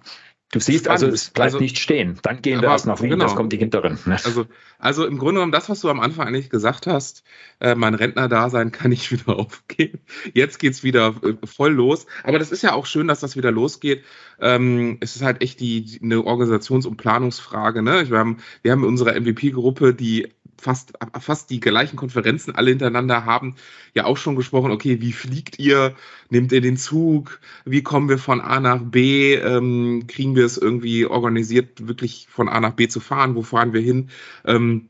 [0.51, 2.19] Du siehst also, es bleibt also, nicht stehen.
[2.21, 3.25] Dann gehen wir erst nach Wien, genau.
[3.25, 3.97] das kommt die hinteren.
[4.25, 4.45] Also,
[4.79, 7.23] also im Grunde genommen, das, was du am Anfang eigentlich gesagt hast,
[7.59, 9.99] äh, mein Rentner-Dasein kann ich wieder aufgeben.
[10.33, 12.05] Jetzt geht's wieder äh, voll los.
[12.23, 14.03] Aber das ist ja auch schön, dass das wieder losgeht.
[14.39, 17.81] Ähm, es ist halt echt die, eine Organisations- und Planungsfrage.
[17.81, 18.09] Ne?
[18.09, 23.55] Wir haben, wir haben unsere MVP-Gruppe, die fast, fast die gleichen Konferenzen alle hintereinander haben,
[23.93, 25.95] ja auch schon gesprochen, okay, wie fliegt ihr?
[26.29, 27.39] Nehmt ihr den Zug?
[27.65, 29.35] Wie kommen wir von A nach B?
[29.35, 33.35] Ähm, kriegen wir es irgendwie organisiert, wirklich von A nach B zu fahren?
[33.35, 34.09] Wo fahren wir hin?
[34.45, 34.89] Ähm,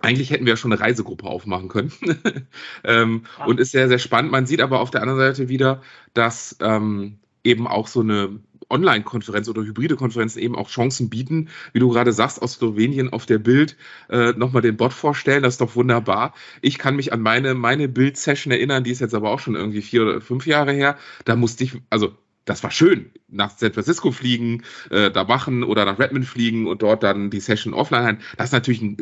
[0.00, 1.92] eigentlich hätten wir ja schon eine Reisegruppe aufmachen können.
[2.84, 3.44] ähm, ja.
[3.46, 4.32] Und ist sehr, sehr spannend.
[4.32, 5.80] Man sieht aber auf der anderen Seite wieder,
[6.12, 8.40] dass ähm, eben auch so eine
[8.72, 13.26] Online-Konferenz oder hybride Konferenzen eben auch Chancen bieten, wie du gerade sagst, aus Slowenien auf
[13.26, 13.76] der Bild
[14.08, 16.34] äh, nochmal den Bot vorstellen, das ist doch wunderbar.
[16.60, 19.82] Ich kann mich an meine, meine Bild-Session erinnern, die ist jetzt aber auch schon irgendwie
[19.82, 20.96] vier oder fünf Jahre her.
[21.24, 25.84] Da musste ich, also das war schön, nach San Francisco fliegen, äh, da machen oder
[25.84, 28.18] nach Redmond fliegen und dort dann die Session offline haben.
[28.36, 28.96] Das ist natürlich eine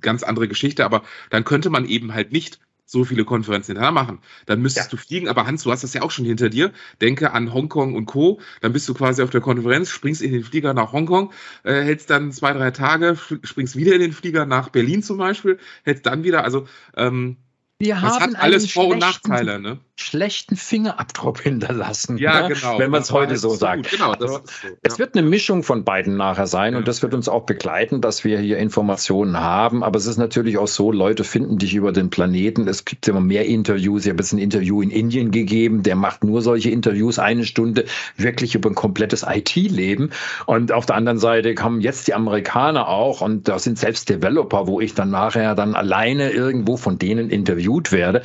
[0.00, 4.18] ganz andere Geschichte, aber dann könnte man eben halt nicht so viele Konferenzen hintereinander machen.
[4.46, 4.96] Dann müsstest ja.
[4.96, 6.72] du fliegen, aber Hans, du hast das ja auch schon hinter dir.
[7.00, 8.40] Denke an Hongkong und Co.
[8.60, 12.10] Dann bist du quasi auf der Konferenz, springst in den Flieger nach Hongkong, äh, hältst
[12.10, 16.24] dann zwei, drei Tage, springst wieder in den Flieger nach Berlin zum Beispiel, hältst dann
[16.24, 16.66] wieder, also
[16.96, 17.36] ähm,
[17.78, 19.78] wir das haben hat alles Vor- und Nachteile, ne?
[19.96, 22.18] Schlechten Fingerabdruck hinterlassen.
[22.18, 22.54] Ja, ne?
[22.54, 22.78] genau.
[22.78, 23.90] Wenn man es heute so sagt.
[23.90, 24.34] Genau, also, so.
[24.34, 24.74] Ja.
[24.82, 26.78] Es wird eine Mischung von beiden nachher sein ja.
[26.78, 29.84] und das wird uns auch begleiten, dass wir hier Informationen haben.
[29.84, 32.66] Aber es ist natürlich auch so, Leute finden dich über den Planeten.
[32.66, 34.04] Es gibt immer mehr Interviews.
[34.04, 37.84] Ich habe jetzt ein Interview in Indien gegeben, der macht nur solche Interviews, eine Stunde,
[38.16, 40.10] wirklich über ein komplettes IT-Leben.
[40.46, 44.66] Und auf der anderen Seite kommen jetzt die Amerikaner auch und da sind selbst Developer,
[44.66, 48.22] wo ich dann nachher dann alleine irgendwo von denen interviewt werde,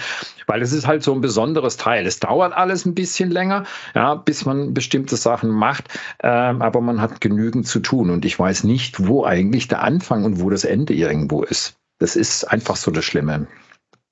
[0.49, 2.07] weil es ist halt so ein besonderes Teil.
[2.07, 5.87] Es dauert alles ein bisschen länger, ja, bis man bestimmte Sachen macht,
[6.23, 10.25] ähm, aber man hat genügend zu tun und ich weiß nicht, wo eigentlich der Anfang
[10.25, 11.75] und wo das Ende irgendwo ist.
[11.99, 13.47] Das ist einfach so das Schlimme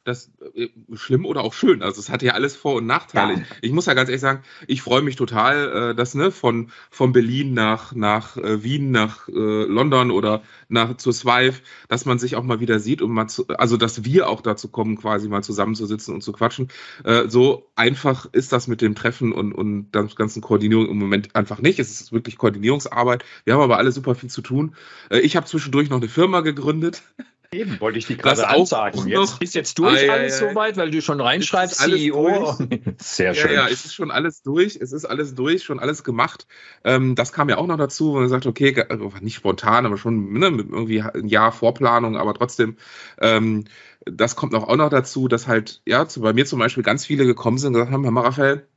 [0.07, 1.83] das äh, schlimm oder auch schön.
[1.83, 3.33] Also es hat ja alles Vor- und Nachteile.
[3.33, 3.45] Ja.
[3.61, 7.11] Ich, muss ja ganz ehrlich sagen, ich freue mich total, äh, dass ne von von
[7.11, 12.35] Berlin nach nach äh, Wien nach äh, London oder nach zur Swife, dass man sich
[12.35, 15.43] auch mal wieder sieht und mal zu, also dass wir auch dazu kommen, quasi mal
[15.43, 16.69] zusammenzusitzen und zu quatschen.
[17.03, 21.35] Äh, so einfach ist das mit dem Treffen und und der ganzen Koordinierung im Moment
[21.35, 21.79] einfach nicht.
[21.79, 23.25] Es ist wirklich Koordinierungsarbeit.
[23.43, 24.75] Wir haben aber alle super viel zu tun.
[25.09, 27.03] Äh, ich habe zwischendurch noch eine Firma gegründet.
[27.51, 29.07] Eben, wollte ich die gerade ansagen.
[29.07, 32.55] Jetzt, ist jetzt durch ah, ja, alles ja, soweit, weil du schon reinschreibst, CEO.
[32.57, 32.79] Durch.
[32.97, 33.51] Sehr schön.
[33.51, 36.45] Ja, ja, es ist schon alles durch, es ist alles durch, schon alles gemacht.
[36.83, 39.97] Ähm, das kam ja auch noch dazu, wo man sagt, okay, also nicht spontan, aber
[39.97, 42.75] schon ne, mit irgendwie ein Jahr Vorplanung, aber trotzdem,
[43.21, 43.65] ähm,
[44.03, 47.25] das kommt auch noch dazu, dass halt, ja, zu, bei mir zum Beispiel ganz viele
[47.25, 48.67] gekommen sind und gesagt haben, Herr Raphael,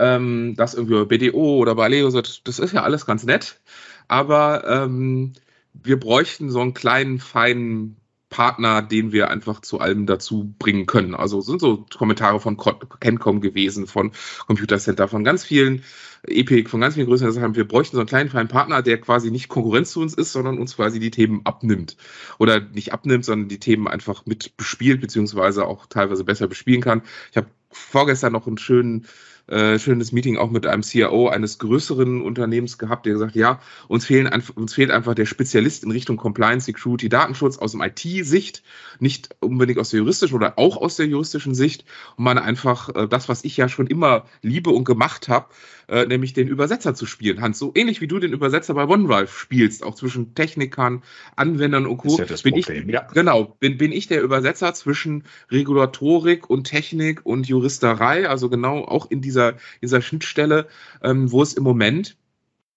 [0.00, 3.60] ähm, das irgendwie bei BDO oder bei Leo, das ist ja alles ganz nett,
[4.08, 5.32] aber ähm,
[5.74, 7.96] wir bräuchten so einen kleinen, feinen
[8.32, 11.14] Partner, den wir einfach zu allem dazu bringen können.
[11.14, 12.56] Also sind so Kommentare von
[12.98, 14.12] Kencom gewesen, von
[14.46, 15.82] Computer Center, von ganz vielen
[16.26, 17.56] Epic, von ganz vielen größeren Sachen.
[17.56, 20.58] Wir bräuchten so einen kleinen, feinen Partner, der quasi nicht Konkurrenz zu uns ist, sondern
[20.58, 21.96] uns quasi die Themen abnimmt.
[22.38, 27.02] Oder nicht abnimmt, sondern die Themen einfach mit bespielt, beziehungsweise auch teilweise besser bespielen kann.
[27.30, 29.06] Ich habe vorgestern noch einen schönen
[29.52, 34.06] äh, schönes Meeting auch mit einem CIO eines größeren Unternehmens gehabt, der gesagt, ja, uns,
[34.06, 38.62] fehlen, uns fehlt einfach der Spezialist in Richtung Compliance, Security, Datenschutz aus dem IT-Sicht,
[38.98, 41.84] nicht unbedingt aus der juristischen oder auch aus der juristischen Sicht,
[42.16, 45.46] um man einfach äh, das, was ich ja schon immer liebe und gemacht habe,
[45.88, 47.40] äh, nämlich den Übersetzer zu spielen.
[47.40, 51.02] Hans, so ähnlich wie du den Übersetzer bei OneDrive spielst, auch zwischen Technikern,
[51.36, 52.08] Anwendern und Co.
[52.08, 53.06] Ist ja das bin Problem, ich, ja.
[53.12, 59.10] Genau, bin, bin ich der Übersetzer zwischen Regulatorik und Technik und Juristerei, also genau auch
[59.10, 60.66] in dieser, dieser Schnittstelle,
[61.02, 62.16] ähm, wo es im Moment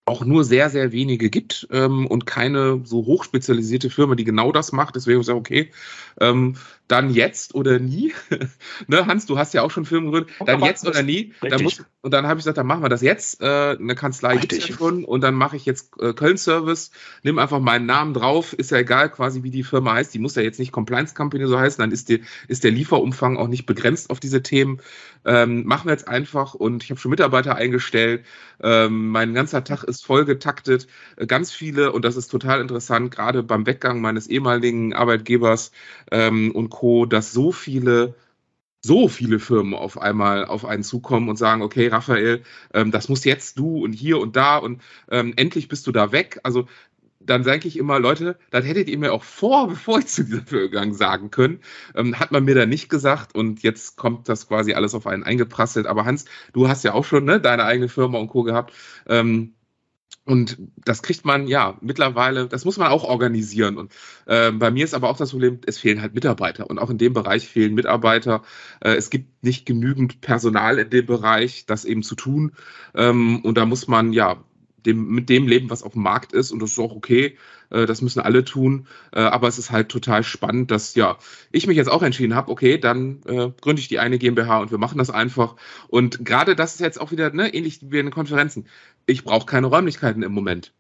[0.06, 4.72] auch nur sehr, sehr wenige gibt ähm, und keine so hochspezialisierte Firma, die genau das
[4.72, 4.96] macht.
[4.96, 5.72] Deswegen ist ja okay,
[6.22, 8.13] ähm, dann jetzt oder nie.
[8.88, 10.36] ne, Hans, du hast ja auch schon Filme gegründet.
[10.45, 11.34] Dann jetzt oder nie.
[11.41, 13.41] Dann muss, und dann habe ich gesagt, dann machen wir das jetzt.
[13.41, 15.04] Äh, eine Kanzlei gibt ja schon.
[15.04, 16.91] Und dann mache ich jetzt äh, Köln-Service.
[17.24, 18.54] Nimm einfach meinen Namen drauf.
[18.54, 20.13] Ist ja egal, quasi wie die Firma heißt.
[20.13, 21.82] Die muss ja jetzt nicht Compliance Company so heißen.
[21.82, 24.80] Dann ist, die, ist der Lieferumfang auch nicht begrenzt auf diese Themen.
[25.26, 26.54] Ähm, machen wir jetzt einfach.
[26.54, 28.24] Und ich habe schon Mitarbeiter eingestellt.
[28.62, 30.88] Ähm, mein ganzer Tag ist voll getaktet.
[31.17, 35.71] Äh, ganz viele, und das ist total interessant, gerade beim Weggang meines ehemaligen Arbeitgebers
[36.12, 38.16] ähm, und Co., dass so viele
[38.82, 43.26] so viele Firmen auf einmal auf einen zukommen und sagen, okay, Raphael, ähm, das muss
[43.26, 46.40] jetzt du und hier und da und ähm, endlich bist du da weg.
[46.44, 46.68] Also
[47.20, 50.44] dann sage ich immer, Leute, das hättet ihr mir auch vor, bevor ich zu dieser
[50.44, 51.62] Vergang sagen können.
[51.96, 55.24] Ähm, hat man mir da nicht gesagt und jetzt kommt das quasi alles auf einen
[55.24, 55.88] eingeprasselt.
[55.88, 58.44] Aber Hans, du hast ja auch schon ne, deine eigene Firma und Co.
[58.44, 58.74] gehabt.
[59.08, 59.56] Ähm,
[60.26, 63.78] und das kriegt man ja mittlerweile, das muss man auch organisieren.
[63.78, 63.94] Und
[64.26, 66.68] äh, bei mir ist aber auch das Problem, es fehlen halt Mitarbeiter.
[66.68, 68.41] Und auch in dem Bereich fehlen Mitarbeiter.
[68.82, 72.54] Äh, es gibt nicht genügend Personal in dem Bereich, das eben zu tun.
[72.96, 74.44] Ähm, und da muss man ja
[74.86, 76.52] dem, mit dem leben, was auf dem Markt ist.
[76.52, 77.38] Und das ist auch okay.
[77.69, 78.88] Äh, das müssen alle tun.
[79.12, 81.17] Äh, aber es ist halt total spannend, dass ja
[81.51, 84.71] ich mich jetzt auch entschieden habe, okay, dann äh, gründe ich die eine GmbH und
[84.71, 85.56] wir machen das einfach.
[85.88, 88.67] Und gerade das ist jetzt auch wieder ne, ähnlich wie in den Konferenzen.
[89.06, 90.73] Ich brauche keine Räumlichkeiten im Moment.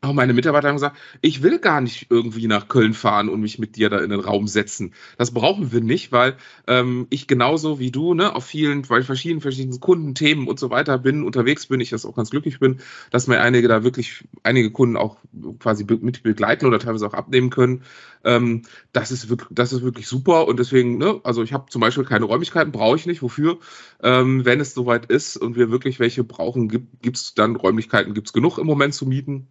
[0.00, 3.58] Auch meine Mitarbeiter haben gesagt, ich will gar nicht irgendwie nach Köln fahren und mich
[3.58, 4.94] mit dir da in den Raum setzen.
[5.16, 6.36] Das brauchen wir nicht, weil
[6.68, 10.70] ähm, ich genauso wie du ne, auf vielen, bei verschiedenen, verschiedenen Kunden, Themen und so
[10.70, 12.78] weiter bin, unterwegs bin, ich das auch ganz glücklich bin,
[13.10, 15.16] dass mir einige da wirklich, einige Kunden auch
[15.58, 17.82] quasi mit begleiten oder teilweise auch abnehmen können.
[18.24, 21.80] Ähm, das, ist wirklich, das ist wirklich super und deswegen, ne, also ich habe zum
[21.80, 23.22] Beispiel keine Räumlichkeiten, brauche ich nicht.
[23.22, 23.58] Wofür?
[24.00, 28.28] Ähm, wenn es soweit ist und wir wirklich welche brauchen, gibt es dann Räumlichkeiten, gibt
[28.28, 29.48] es genug im Moment zu mieten.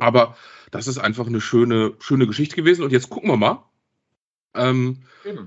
[0.00, 0.36] Aber
[0.70, 2.84] das ist einfach eine schöne, schöne Geschichte gewesen.
[2.84, 3.64] Und jetzt gucken wir mal,
[4.54, 4.98] ähm,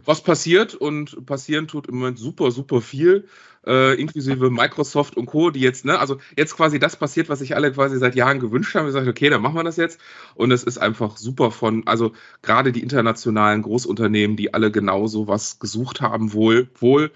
[0.06, 0.76] was passiert.
[0.76, 3.28] Und passieren tut im Moment super, super viel,
[3.66, 7.56] äh, inklusive Microsoft und Co., die jetzt, ne, also jetzt quasi das passiert, was sich
[7.56, 8.86] alle quasi seit Jahren gewünscht haben.
[8.86, 10.00] Wir sagen, okay, dann machen wir das jetzt.
[10.36, 15.60] Und es ist einfach super von, also gerade die internationalen Großunternehmen, die alle genauso was
[15.60, 17.12] gesucht haben, wohl, wohl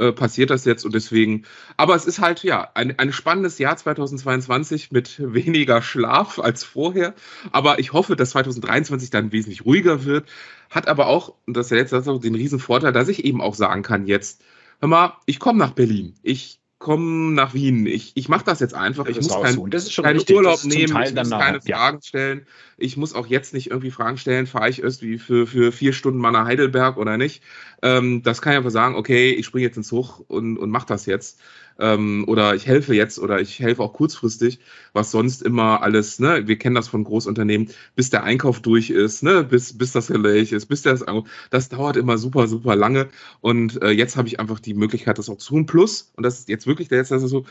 [0.00, 1.44] äh, passiert das jetzt und deswegen,
[1.76, 7.14] aber es ist halt ja ein, ein spannendes Jahr 2022 mit weniger Schlaf als vorher,
[7.52, 10.26] aber ich hoffe, dass 2023 dann wesentlich ruhiger wird,
[10.70, 13.54] hat aber auch, das ist der letzte Satz, den riesen Vorteil, dass ich eben auch
[13.54, 14.42] sagen kann jetzt,
[14.80, 17.86] hör mal, ich komme nach Berlin, ich komme nach Wien.
[17.86, 19.06] Ich, ich mache das jetzt einfach.
[19.06, 19.64] Ich muss kein, so.
[20.02, 21.76] keinen richtig, Urlaub nehmen, ich muss keine ja.
[21.76, 22.46] Fragen stellen.
[22.78, 26.18] Ich muss auch jetzt nicht irgendwie Fragen stellen, fahre ich irgendwie für, für vier Stunden
[26.18, 27.42] mal nach Heidelberg oder nicht.
[27.82, 30.86] Ähm, das kann ich einfach sagen, okay, ich springe jetzt ins Hoch und, und mache
[30.86, 31.38] das jetzt
[31.80, 34.60] ähm, oder ich helfe jetzt oder ich helfe auch kurzfristig,
[34.92, 39.22] was sonst immer alles, ne, wir kennen das von Großunternehmen, bis der Einkauf durch ist,
[39.22, 41.04] ne, bis, bis das Relais ist, bis das,
[41.50, 43.08] das dauert immer super, super lange
[43.40, 45.66] und äh, jetzt habe ich einfach die Möglichkeit, das auch zu tun.
[45.66, 47.44] Plus, und das ist jetzt wirklich der letzte, das ist so,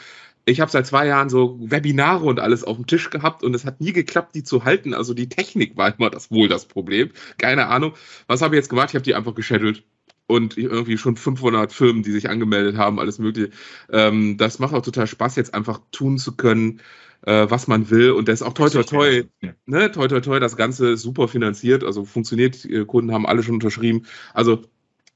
[0.45, 3.65] ich habe seit zwei Jahren so Webinare und alles auf dem Tisch gehabt und es
[3.65, 4.93] hat nie geklappt, die zu halten.
[4.93, 7.11] Also die Technik war immer das wohl das Problem.
[7.37, 7.93] Keine Ahnung.
[8.27, 8.89] Was habe ich jetzt gemacht?
[8.89, 9.83] Ich habe die einfach geschedult
[10.29, 13.49] und irgendwie schon 500 Firmen, die sich angemeldet haben, alles mögliche.
[13.91, 16.81] Ähm, das macht auch total Spaß, jetzt einfach tun zu können,
[17.23, 18.11] äh, was man will.
[18.11, 19.23] Und das ist auch toi toi toi,
[19.65, 23.41] ne, toi toi toi, das Ganze ist super finanziert, also funktioniert, die Kunden haben alle
[23.41, 24.05] schon unterschrieben.
[24.35, 24.61] Also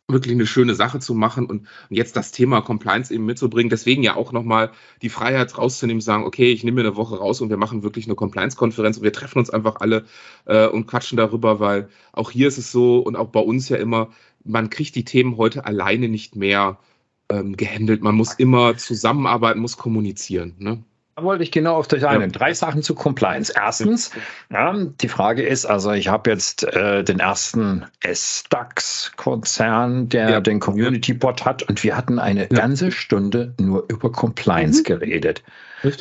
[0.08, 3.70] wirklich eine schöne Sache zu machen und jetzt das Thema Compliance eben mitzubringen.
[3.70, 4.72] Deswegen ja auch nochmal
[5.02, 8.06] die Freiheit rauszunehmen, sagen, okay, ich nehme mir eine Woche raus und wir machen wirklich
[8.06, 10.06] eine Compliance-Konferenz und wir treffen uns einfach alle
[10.46, 13.78] äh, und quatschen darüber, weil auch hier ist es so und auch bei uns ja
[13.78, 14.10] immer,
[14.44, 16.78] man kriegt die Themen heute alleine nicht mehr
[17.30, 18.02] ähm, gehandelt.
[18.02, 20.56] Man muss immer zusammenarbeiten, muss kommunizieren.
[20.60, 20.84] Ne?
[21.16, 22.22] Da wollte ich genau auf dich ein.
[22.22, 22.28] Ja.
[22.28, 23.54] Drei Sachen zu Compliance.
[23.56, 24.10] Erstens,
[24.52, 30.42] ja, die Frage ist, also ich habe jetzt äh, den ersten S-DAX-Konzern, der ja.
[30.42, 34.86] den Community-Bot hat und wir hatten eine ganze Stunde nur über Compliance mhm.
[34.86, 35.44] geredet.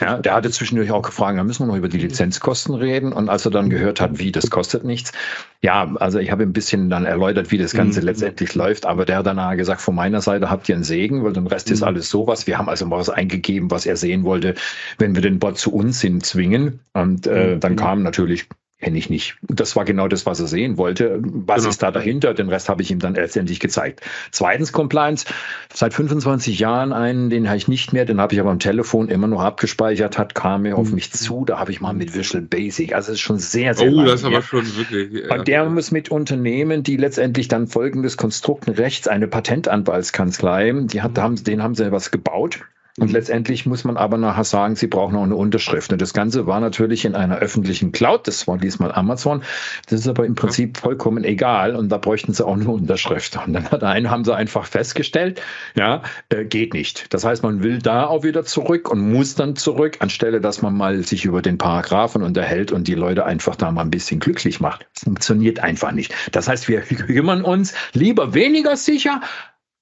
[0.01, 3.13] Ja, der hatte zwischendurch auch gefragt, da müssen wir noch über die Lizenzkosten reden.
[3.13, 5.13] Und als er dann gehört hat, wie, das kostet nichts.
[5.61, 8.07] Ja, also ich habe ein bisschen dann erläutert, wie das Ganze mhm.
[8.07, 8.87] letztendlich läuft.
[8.87, 11.69] Aber der hat danach gesagt, von meiner Seite habt ihr einen Segen, weil den Rest
[11.69, 11.75] mhm.
[11.75, 12.47] ist alles sowas.
[12.47, 14.55] Wir haben also mal was eingegeben, was er sehen wollte,
[14.99, 16.81] wenn wir den Bot zu uns hin zwingen.
[16.93, 17.61] Und äh, mhm.
[17.61, 18.47] dann kam natürlich
[18.83, 19.37] kenne ich nicht.
[19.43, 21.21] Das war genau das, was er sehen wollte.
[21.23, 21.71] Was genau.
[21.71, 22.35] ist da dahinter?
[22.35, 24.01] Den Rest habe ich ihm dann letztendlich gezeigt.
[24.33, 25.25] Zweitens Compliance.
[25.73, 29.09] Seit 25 Jahren einen, den habe ich nicht mehr, den habe ich aber am Telefon
[29.09, 30.97] immer noch abgespeichert, hat, kam mir auf mhm.
[30.97, 31.45] mich zu.
[31.45, 32.93] Da habe ich mal mit Visual Basic.
[32.93, 35.25] Also es ist schon sehr, sehr Oh, das ist aber schon wirklich.
[35.25, 35.37] Ja.
[35.37, 41.17] Und der muss mit Unternehmen, die letztendlich dann folgendes Konstrukt rechts, eine Patentanwaltskanzlei, die hat,
[41.17, 41.45] mhm.
[41.45, 42.61] den haben sie was gebaut
[42.99, 43.15] und mhm.
[43.15, 45.93] letztendlich muss man aber nachher sagen, sie brauchen auch eine Unterschrift.
[45.93, 49.43] Und das Ganze war natürlich in einer öffentlichen Cloud, das war diesmal Amazon.
[49.89, 53.39] Das ist aber im Prinzip vollkommen egal und da bräuchten sie auch eine Unterschrift.
[53.47, 55.41] Und dann hat einen, haben sie einfach festgestellt,
[55.75, 57.13] ja, äh, geht nicht.
[57.15, 60.77] Das heißt, man will da auch wieder zurück und muss dann zurück, anstelle dass man
[60.77, 64.61] mal sich über den Paragraphen unterhält und die Leute einfach da mal ein bisschen glücklich
[64.61, 64.87] macht.
[64.95, 66.15] Das funktioniert einfach nicht.
[66.33, 69.23] Das heißt, wir kümmern uns lieber weniger sicher,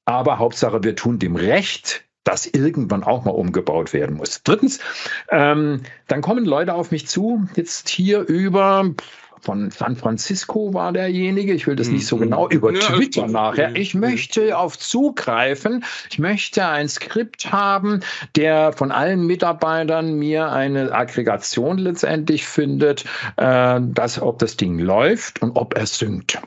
[0.05, 4.43] aber Hauptsache, wir tun dem Recht das irgendwann auch mal umgebaut werden muss.
[4.43, 4.79] Drittens,
[5.31, 8.95] ähm, dann kommen Leute auf mich zu, jetzt hier über
[9.43, 12.21] von San Francisco war derjenige, ich will das nicht so mhm.
[12.21, 13.75] genau, über ja, Twitter nachher.
[13.75, 18.01] Ich möchte auf zugreifen, ich möchte ein Skript haben,
[18.37, 25.41] der von allen Mitarbeitern mir eine Aggregation letztendlich findet, äh, dass, ob das Ding läuft
[25.41, 26.39] und ob er synkt.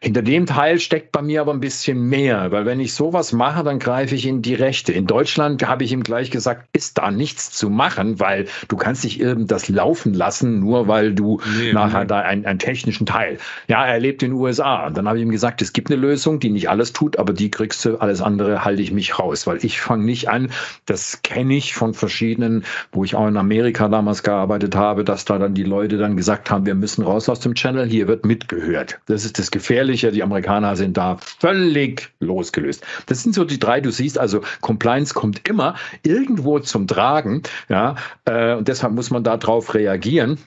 [0.00, 3.62] Hinter dem Teil steckt bei mir aber ein bisschen mehr, weil wenn ich sowas mache,
[3.62, 4.92] dann greife ich in die Rechte.
[4.92, 9.04] In Deutschland habe ich ihm gleich gesagt, ist da nichts zu machen, weil du kannst
[9.04, 12.06] nicht irgendwas laufen lassen, nur weil du nee, nachher nee.
[12.06, 13.38] da einen, einen, technischen Teil.
[13.68, 14.86] Ja, er lebt in den USA.
[14.86, 17.32] Und dann habe ich ihm gesagt, es gibt eine Lösung, die nicht alles tut, aber
[17.32, 20.50] die kriegst du, alles andere halte ich mich raus, weil ich fange nicht an,
[20.86, 25.38] das kenne ich von verschiedenen, wo ich auch in Amerika damals gearbeitet habe, dass da
[25.38, 28.98] dann die Leute dann gesagt haben, wir müssen raus aus dem Channel, hier wird mitgehört.
[29.06, 30.10] Das ist das Gefährliche.
[30.10, 32.84] Die Amerikaner sind da völlig losgelöst.
[33.06, 37.42] Das sind so die drei, du siehst, also Compliance kommt immer irgendwo zum Tragen.
[37.68, 40.38] Ja, äh, und deshalb muss man darauf reagieren.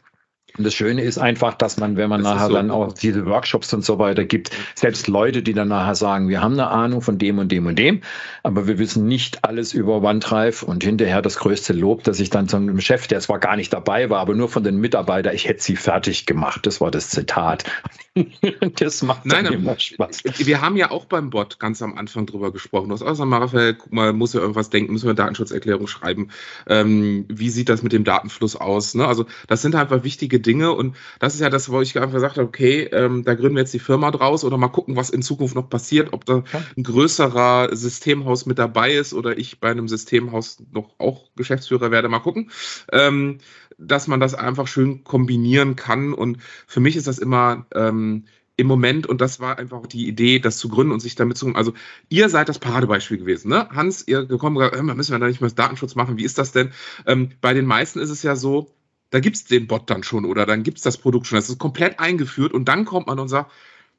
[0.58, 2.54] Und das Schöne ist einfach, dass man, wenn man das nachher so.
[2.54, 6.41] dann auch diese Workshops und so weiter gibt, selbst Leute, die dann nachher sagen, wir
[6.41, 8.02] haben eine Ahnung von dem und dem und dem,
[8.44, 12.48] aber wir wissen nicht alles über OneDrive und hinterher das größte Lob, dass ich dann
[12.48, 15.48] zu einem Chef, der zwar gar nicht dabei war, aber nur von den Mitarbeitern, ich
[15.48, 16.65] hätte sie fertig gemacht.
[16.65, 17.65] Das war das Zitat.
[18.80, 20.24] das macht Nein, immer Spaß.
[20.38, 22.88] Wir haben ja auch beim Bot ganz am Anfang drüber gesprochen.
[22.88, 25.88] Du hast auch gesagt, Raphael, guck mal, muss ja irgendwas denken, müssen wir eine Datenschutzerklärung
[25.88, 26.30] schreiben.
[26.68, 28.96] Ähm, wie sieht das mit dem Datenfluss aus?
[28.96, 29.06] Ne?
[29.06, 32.38] Also das sind einfach wichtige Dinge und das ist ja das, wo ich einfach gesagt
[32.38, 35.22] habe, okay, ähm, da gründen wir jetzt die Firma draus oder mal gucken, was in
[35.22, 36.44] Zukunft noch passiert, ob da
[36.78, 42.10] ein größerer Systemhaus mit dabei ist oder ich bei einem Systemhaus noch auch Geschäftsführer werde,
[42.10, 42.52] mal gucken.
[42.92, 43.40] Ähm,
[43.78, 46.14] dass man das einfach schön kombinieren kann.
[46.14, 48.26] Und für mich ist das immer ähm,
[48.58, 51.54] im Moment, und das war einfach die Idee, das zu gründen und sich damit zu.
[51.56, 51.74] Also,
[52.10, 53.70] ihr seid das Paradebeispiel gewesen, ne?
[53.72, 56.18] Hans, ihr gekommen, gesagt, müssen wir da nicht mehr Datenschutz machen?
[56.18, 56.72] Wie ist das denn?
[57.06, 58.72] Ähm, bei den meisten ist es ja so,
[59.15, 61.38] da gibt es den Bot dann schon oder dann gibt es das Produkt schon.
[61.38, 63.49] Das ist komplett eingeführt und dann kommt man und sagt,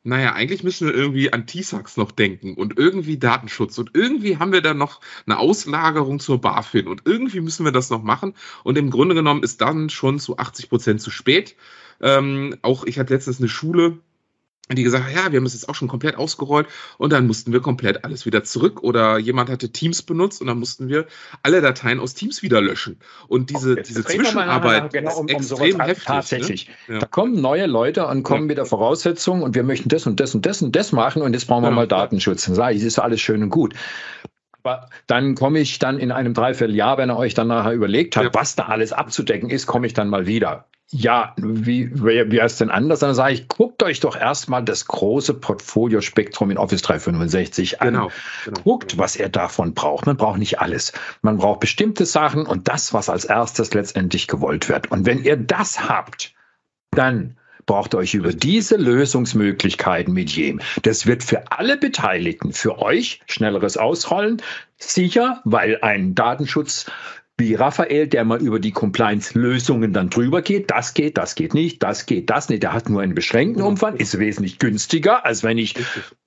[0.05, 4.53] naja, eigentlich müssen wir irgendwie an TISAX noch denken und irgendwie Datenschutz und irgendwie haben
[4.53, 8.77] wir da noch eine Auslagerung zur BaFin und irgendwie müssen wir das noch machen und
[8.77, 11.57] im Grunde genommen ist dann schon zu 80 Prozent zu spät.
[12.03, 13.97] Ähm, auch ich hatte letztens eine Schule,
[14.75, 16.67] die gesagt hat, ja, wir haben es jetzt auch schon komplett ausgerollt
[16.99, 20.59] und dann mussten wir komplett alles wieder zurück oder jemand hatte Teams benutzt und dann
[20.59, 21.07] mussten wir
[21.43, 22.99] alle Dateien aus Teams wieder löschen.
[23.29, 26.05] Und diese, okay, diese Zwischenarbeit genau, ist um, um extrem heftig.
[26.05, 26.71] Tatsächlich.
[26.89, 26.95] Ne?
[26.95, 27.01] Ja.
[27.01, 28.47] Da kommen neue Leute und kommen ja.
[28.47, 31.33] mit der Voraussetzung und wir möchten das und das und das und das machen und
[31.33, 31.75] jetzt brauchen wir ja.
[31.75, 32.47] mal Datenschutz.
[32.47, 33.73] Dann sage ich, das ist alles schön und gut.
[34.65, 38.35] Aber dann komme ich dann in einem Dreivierteljahr, wenn er euch dann nachher überlegt hat,
[38.35, 42.61] was da alles abzudecken ist, komme ich dann mal wieder ja, wie, wie, wie ist
[42.61, 43.01] denn anders?
[43.01, 47.95] Dann sage ich, guckt euch doch erstmal das große Portfolio-Spektrum in Office 365 an.
[47.95, 48.11] Genau,
[48.45, 49.03] genau, guckt, genau.
[49.03, 50.07] was ihr davon braucht.
[50.07, 50.93] Man braucht nicht alles.
[51.23, 54.93] Man braucht bestimmte Sachen und das, was als erstes letztendlich gewollt wird.
[54.93, 56.35] Und wenn ihr das habt,
[56.93, 60.61] dann braucht ihr euch über diese Lösungsmöglichkeiten mit jedem.
[60.83, 64.41] Das wird für alle Beteiligten, für euch schnelleres Ausrollen,
[64.79, 66.87] sicher, weil ein Datenschutz
[67.39, 70.71] wie Raphael, der mal über die Compliance-Lösungen dann drüber geht.
[70.71, 72.63] Das geht, das geht nicht, das geht, das nicht.
[72.63, 75.75] Der hat nur einen beschränkten Umfang, ist wesentlich günstiger, als wenn ich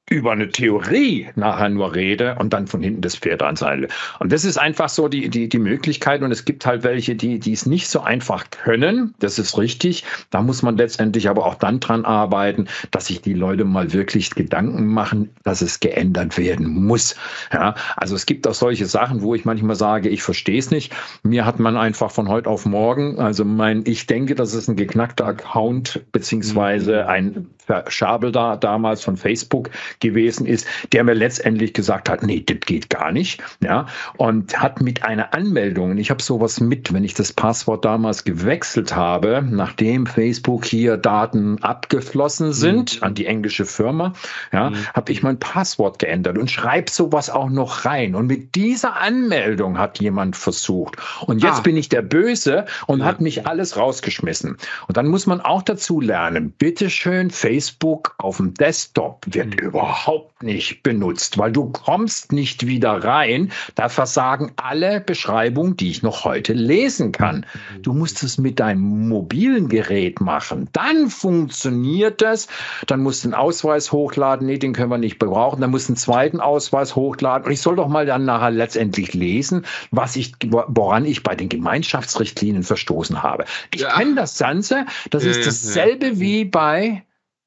[0.10, 3.88] über eine Theorie nachher nur rede und dann von hinten das Pferd anseile.
[4.20, 6.22] Und das ist einfach so die, die, die Möglichkeit.
[6.22, 9.14] Und es gibt halt welche, die, die es nicht so einfach können.
[9.20, 10.04] Das ist richtig.
[10.32, 14.32] Da muss man letztendlich aber auch dann dran arbeiten, dass sich die Leute mal wirklich
[14.32, 17.16] Gedanken machen, dass es geändert werden muss.
[17.54, 20.94] Ja, also es gibt auch solche Sachen, wo ich manchmal sage, ich verstehe es nicht.
[21.24, 24.76] Mir hat man einfach von heute auf morgen, also mein, ich denke, das ist ein
[24.76, 27.48] geknackter Account beziehungsweise ein
[27.88, 29.70] Schabel da damals von Facebook
[30.00, 34.82] gewesen ist, der mir letztendlich gesagt hat, nee, das geht gar nicht, ja, und hat
[34.82, 39.44] mit einer Anmeldung, und ich habe sowas mit, wenn ich das Passwort damals gewechselt habe,
[39.50, 43.04] nachdem Facebook hier Daten abgeflossen sind mhm.
[43.04, 44.14] an die englische Firma,
[44.52, 44.88] ja, mhm.
[44.94, 48.16] habe ich mein Passwort geändert und schreibe sowas auch noch rein.
[48.16, 50.96] Und mit dieser Anmeldung hat jemand versucht.
[51.26, 51.62] Und jetzt ah.
[51.62, 53.06] bin ich der Böse und ja.
[53.06, 54.58] hat mich alles rausgeschmissen.
[54.88, 59.68] Und dann muss man auch dazu lernen, bitteschön, Facebook auf dem Desktop wird mhm.
[59.68, 63.52] überhaupt überhaupt nicht benutzt, weil du kommst nicht wieder rein.
[63.74, 67.44] Da versagen alle Beschreibungen, die ich noch heute lesen kann.
[67.82, 70.70] Du musst es mit deinem mobilen Gerät machen.
[70.74, 72.48] Dann funktioniert es.
[72.86, 74.46] Dann musst du einen Ausweis hochladen.
[74.46, 75.60] Nee, den können wir nicht brauchen.
[75.60, 77.48] Dann musst du einen zweiten Ausweis hochladen.
[77.48, 80.34] Und ich soll doch mal dann nachher letztendlich lesen, was ich,
[80.68, 83.46] woran ich bei den Gemeinschaftsrichtlinien verstoßen habe.
[83.74, 83.98] Ich ja.
[83.98, 84.86] kenne das Ganze.
[85.10, 86.20] Das ja, ist dasselbe ja.
[86.20, 87.04] wie bei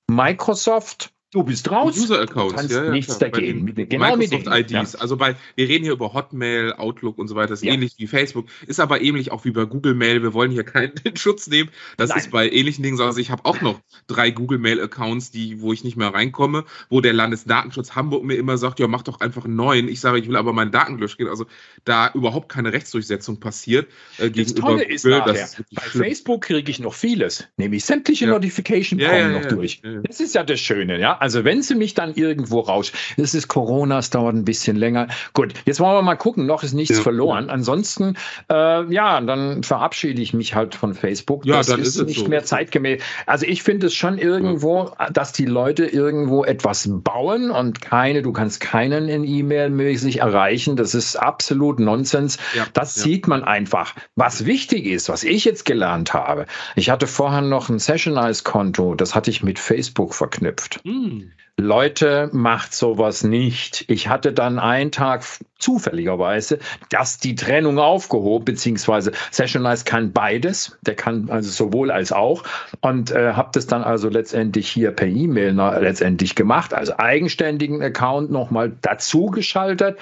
[0.09, 1.97] Microsoft Du bist raus.
[1.97, 3.31] User-Accounts, kannst ja, ja, nichts klar.
[3.31, 3.75] dagegen.
[3.75, 4.93] Genau Microsoft IDs.
[4.93, 4.99] Ja.
[5.01, 7.49] Also bei, wir reden hier über Hotmail, Outlook und so weiter.
[7.49, 8.45] Das ist ähnlich wie Facebook.
[8.67, 10.23] Ist aber ähnlich auch wie bei Google Mail.
[10.23, 11.71] Wir wollen hier keinen Schutz nehmen.
[11.97, 12.19] Das Nein.
[12.19, 13.05] ist bei ähnlichen Dingen so.
[13.05, 17.01] Also ich habe auch noch drei Google Mail-Accounts, die, wo ich nicht mehr reinkomme, wo
[17.01, 19.89] der Landesdatenschutz Hamburg mir immer sagt, ja, mach doch einfach einen neuen.
[19.89, 21.29] Ich sage, ich will aber meine Daten löschen.
[21.29, 21.47] Also
[21.85, 24.95] da überhaupt keine Rechtsdurchsetzung passiert äh, gegenüber das Tolle Google.
[24.95, 26.05] Ist nachher, bei schlimm.
[26.05, 27.49] Facebook kriege ich noch vieles.
[27.57, 29.83] Nämlich sämtliche Notification kommen noch durch.
[30.05, 31.19] Das ist ja das Schöne, ja.
[31.19, 35.09] Also wenn sie mich dann irgendwo raus, es ist Corona, es dauert ein bisschen länger.
[35.33, 37.03] Gut, jetzt wollen wir mal gucken, noch ist nichts ja.
[37.03, 37.51] verloren.
[37.51, 38.17] Ansonsten,
[38.51, 41.45] äh, ja, dann verabschiede ich mich halt von Facebook.
[41.45, 42.29] Ja, das dann ist, ist nicht so.
[42.29, 43.03] mehr zeitgemäß.
[43.27, 45.11] Also ich finde es schon irgendwo, ja.
[45.11, 50.77] dass die Leute irgendwo etwas bauen und keine, du kannst keinen in E-Mail mäßig erreichen.
[50.77, 52.39] Das ist absolut Nonsens.
[52.55, 52.67] Ja.
[52.73, 53.95] Das sieht man einfach.
[54.17, 56.47] Was wichtig ist, was ich jetzt gelernt habe,
[56.77, 60.81] ich hatte vorher noch ein Sessionize-Konto, das hatte ich mit Facebook verknüpft.
[60.85, 61.33] Mhm.
[61.59, 63.85] Leute, macht sowas nicht.
[63.89, 65.23] Ich hatte dann einen Tag
[65.59, 66.59] zufälligerweise,
[66.89, 70.79] dass die Trennung aufgehoben, beziehungsweise Sessionize kann beides.
[70.81, 72.45] Der kann also sowohl als auch.
[72.81, 78.31] Und äh, habe das dann also letztendlich hier per E-Mail letztendlich gemacht, also eigenständigen Account
[78.31, 79.99] nochmal dazu geschaltet.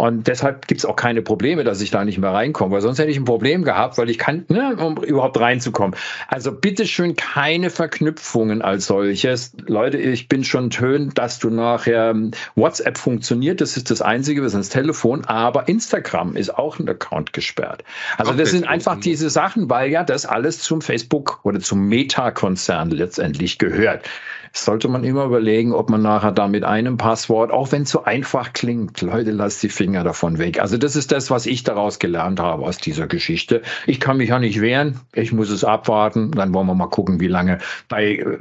[0.00, 2.98] Und deshalb gibt es auch keine Probleme, dass ich da nicht mehr reinkomme, weil sonst
[2.98, 5.94] hätte ich ein Problem gehabt, weil ich kann, ne, um überhaupt reinzukommen.
[6.26, 9.52] Also bitteschön keine Verknüpfungen als solches.
[9.66, 14.42] Leute, ich bin schon tönt, dass du nachher ähm, WhatsApp funktioniert, das ist das Einzige,
[14.42, 17.84] was ins Telefon, aber Instagram ist auch ein Account gesperrt.
[18.16, 21.88] Also auch das sind einfach diese Sachen, weil ja das alles zum Facebook oder zum
[21.88, 24.08] Meta-Konzern letztendlich gehört
[24.52, 28.04] sollte man immer überlegen, ob man nachher da mit einem Passwort, auch wenn es so
[28.04, 30.60] einfach klingt, Leute, lasst die Finger davon weg.
[30.60, 33.62] Also das ist das, was ich daraus gelernt habe aus dieser Geschichte.
[33.86, 37.20] Ich kann mich ja nicht wehren, ich muss es abwarten, dann wollen wir mal gucken,
[37.20, 38.38] wie lange bei äh,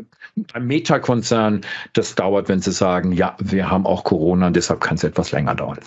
[0.53, 1.62] beim Meta-Konzern
[1.93, 5.55] das dauert, wenn sie sagen, ja, wir haben auch Corona, deshalb kann es etwas länger
[5.55, 5.80] dauern.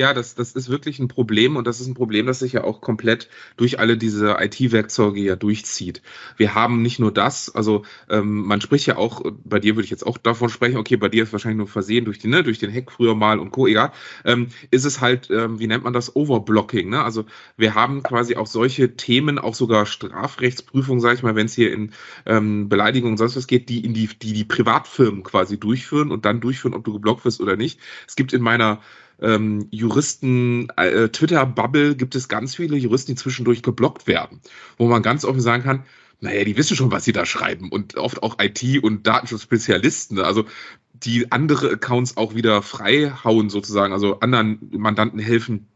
[0.00, 2.64] Ja, das, das ist wirklich ein Problem und das ist ein Problem, das sich ja
[2.64, 3.28] auch komplett
[3.58, 6.00] durch alle diese IT-Werkzeuge ja durchzieht.
[6.38, 9.90] Wir haben nicht nur das, also ähm, man spricht ja auch, bei dir würde ich
[9.90, 12.58] jetzt auch davon sprechen, okay, bei dir ist wahrscheinlich nur versehen durch, die, ne, durch
[12.58, 13.92] den Hack früher mal und Co., egal,
[14.24, 16.88] ähm, ist es halt, ähm, wie nennt man das, Overblocking.
[16.88, 17.04] Ne?
[17.04, 17.26] Also
[17.58, 21.74] wir haben quasi auch solche Themen, auch sogar Strafrechtsprüfungen, sage ich mal, wenn es hier
[21.74, 21.92] in
[22.24, 26.24] ähm, Beleidigung und sonst was geht, die in die, die die Privatfirmen quasi durchführen und
[26.24, 27.78] dann durchführen, ob du geblockt wirst oder nicht.
[28.08, 28.80] Es gibt in meiner
[29.22, 34.40] ähm, Juristen, äh, Twitter-Bubble gibt es ganz viele Juristen, die zwischendurch geblockt werden,
[34.78, 35.84] wo man ganz offen sagen kann,
[36.20, 40.18] naja, die wissen schon, was sie da schreiben und oft auch IT- und Datenschutzspezialisten.
[40.18, 40.24] Ne?
[40.24, 40.44] Also
[40.92, 45.66] die andere Accounts auch wieder frei hauen sozusagen, also anderen Mandanten helfen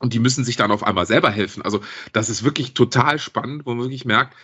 [0.00, 1.62] und die müssen sich dann auf einmal selber helfen.
[1.62, 1.80] Also
[2.12, 4.34] das ist wirklich total spannend, wo man wirklich merkt,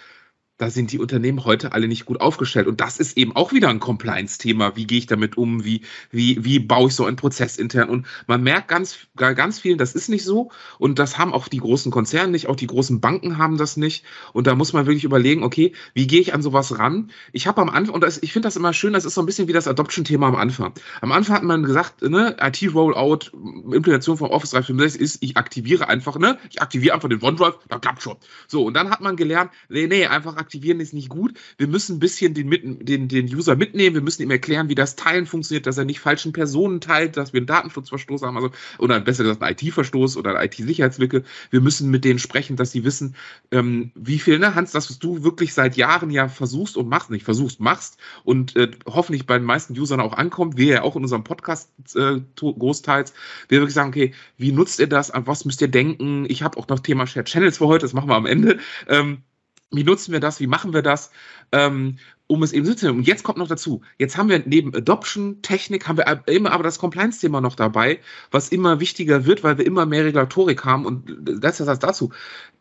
[0.58, 2.66] da sind die Unternehmen heute alle nicht gut aufgestellt.
[2.66, 4.76] Und das ist eben auch wieder ein Compliance-Thema.
[4.76, 5.64] Wie gehe ich damit um?
[5.64, 7.88] Wie, wie, wie baue ich so einen Prozess intern?
[7.88, 10.50] Und man merkt ganz, ganz vielen, das ist nicht so.
[10.78, 12.48] Und das haben auch die großen Konzerne nicht.
[12.48, 14.04] Auch die großen Banken haben das nicht.
[14.32, 17.12] Und da muss man wirklich überlegen, okay, wie gehe ich an sowas ran?
[17.32, 19.26] Ich habe am Anfang, und das, ich finde das immer schön, das ist so ein
[19.26, 20.74] bisschen wie das Adoption-Thema am Anfang.
[21.00, 26.18] Am Anfang hat man gesagt, ne, IT-Rollout, Implementation von Office 365 ist, ich aktiviere einfach,
[26.18, 28.16] ne, ich aktiviere einfach den OneDrive, da klappt schon.
[28.48, 31.34] So, und dann hat man gelernt, nee, nee, einfach aktivieren ist nicht gut.
[31.56, 32.50] Wir müssen ein bisschen den,
[32.84, 33.94] den, den User mitnehmen.
[33.94, 37.32] Wir müssen ihm erklären, wie das Teilen funktioniert, dass er nicht falschen Personen teilt, dass
[37.32, 41.24] wir einen Datenschutzverstoß haben, also, oder besser gesagt einen IT-Verstoß oder eine IT-Sicherheitslücke.
[41.50, 43.14] Wir müssen mit denen sprechen, dass sie wissen,
[43.50, 47.10] ähm, wie viel, ne, Hans, das, was du wirklich seit Jahren ja versuchst und machst,
[47.10, 50.96] nicht versuchst, machst und äh, hoffentlich bei den meisten Usern auch ankommt, wir ja auch
[50.96, 53.12] in unserem Podcast äh, großteils,
[53.48, 56.26] wir wirklich sagen, okay, wie nutzt ihr das, an was müsst ihr denken?
[56.28, 58.58] Ich habe auch noch Thema Shared Channels für heute, das machen wir am Ende.
[58.88, 59.22] Ähm,
[59.70, 60.40] wie nutzen wir das?
[60.40, 61.10] Wie machen wir das?
[61.52, 61.98] Ähm,
[62.28, 62.98] um es eben zu tun.
[62.98, 66.62] Und jetzt kommt noch dazu, jetzt haben wir neben Adoption, Technik, haben wir immer aber
[66.62, 67.98] das Compliance-Thema noch dabei,
[68.30, 70.86] was immer wichtiger wird, weil wir immer mehr Regulatorik haben.
[70.86, 72.12] Und das ist das dazu.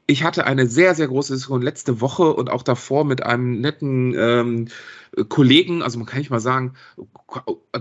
[0.07, 4.15] Ich hatte eine sehr, sehr große Diskussion letzte Woche und auch davor mit einem netten
[4.18, 4.68] ähm,
[5.30, 6.74] Kollegen, also man kann nicht mal sagen,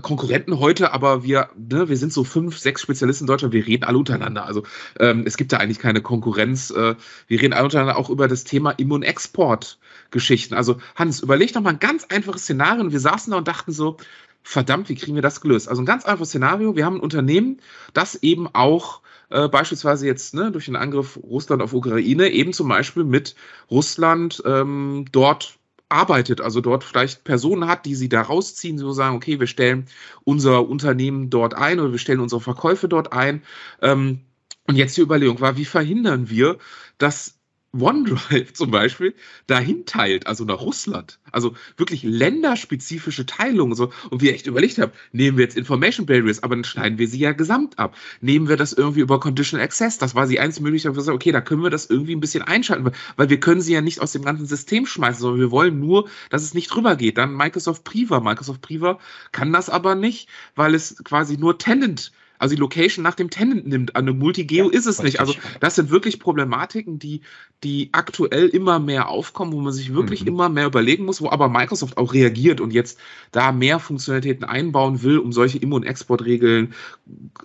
[0.01, 3.83] Konkurrenten heute, aber wir, ne, wir sind so fünf, sechs Spezialisten in Deutschland, wir reden
[3.83, 4.45] alle untereinander.
[4.45, 4.63] Also
[4.99, 6.71] ähm, es gibt da eigentlich keine Konkurrenz.
[6.71, 6.95] Äh,
[7.27, 10.53] wir reden alle untereinander auch über das Thema Immunexport-Geschichten.
[10.53, 12.91] Also Hans, überleg doch mal ein ganz einfaches Szenario.
[12.91, 13.97] Wir saßen da und dachten so,
[14.43, 15.69] verdammt, wie kriegen wir das gelöst?
[15.69, 16.75] Also ein ganz einfaches Szenario.
[16.75, 17.61] Wir haben ein Unternehmen,
[17.93, 22.69] das eben auch äh, beispielsweise jetzt ne, durch den Angriff Russland auf Ukraine eben zum
[22.69, 23.35] Beispiel mit
[23.69, 25.57] Russland ähm, dort
[25.89, 29.85] arbeitet, also dort vielleicht Personen hat, die sie da rausziehen, so sagen, okay, wir stellen
[30.25, 33.41] unser Unternehmen dort ein oder wir stellen unsere Verkäufe dort ein.
[33.81, 34.21] Ähm,
[34.67, 36.57] und jetzt die Überlegung war, wie verhindern wir,
[36.97, 37.36] dass
[37.79, 39.13] OneDrive zum Beispiel
[39.47, 41.19] dahin teilt, also nach Russland.
[41.31, 43.75] Also wirklich länderspezifische Teilungen.
[43.75, 43.91] So.
[44.09, 47.19] Und wir echt überlegt haben, nehmen wir jetzt Information Barriers, aber dann schneiden wir sie
[47.19, 47.95] ja gesamt ab.
[48.21, 49.97] Nehmen wir das irgendwie über Conditional Access.
[49.97, 52.43] Das war die einzige Möglichkeit, wo wir okay, da können wir das irgendwie ein bisschen
[52.43, 55.79] einschalten, weil wir können sie ja nicht aus dem ganzen System schmeißen, sondern wir wollen
[55.79, 57.17] nur, dass es nicht drüber geht.
[57.17, 58.19] Dann Microsoft Priva.
[58.19, 58.99] Microsoft Priva
[59.31, 63.67] kann das aber nicht, weil es quasi nur Tenant also die Location nach dem Tenant
[63.67, 63.95] nimmt.
[63.95, 65.19] An einem Multigeo ja, ist es nicht.
[65.19, 67.21] Also das sind wirklich Problematiken, die,
[67.63, 70.27] die aktuell immer mehr aufkommen, wo man sich wirklich mhm.
[70.27, 72.99] immer mehr überlegen muss, wo aber Microsoft auch reagiert und jetzt
[73.31, 76.73] da mehr Funktionalitäten einbauen will, um solche Immun-Export-Regeln,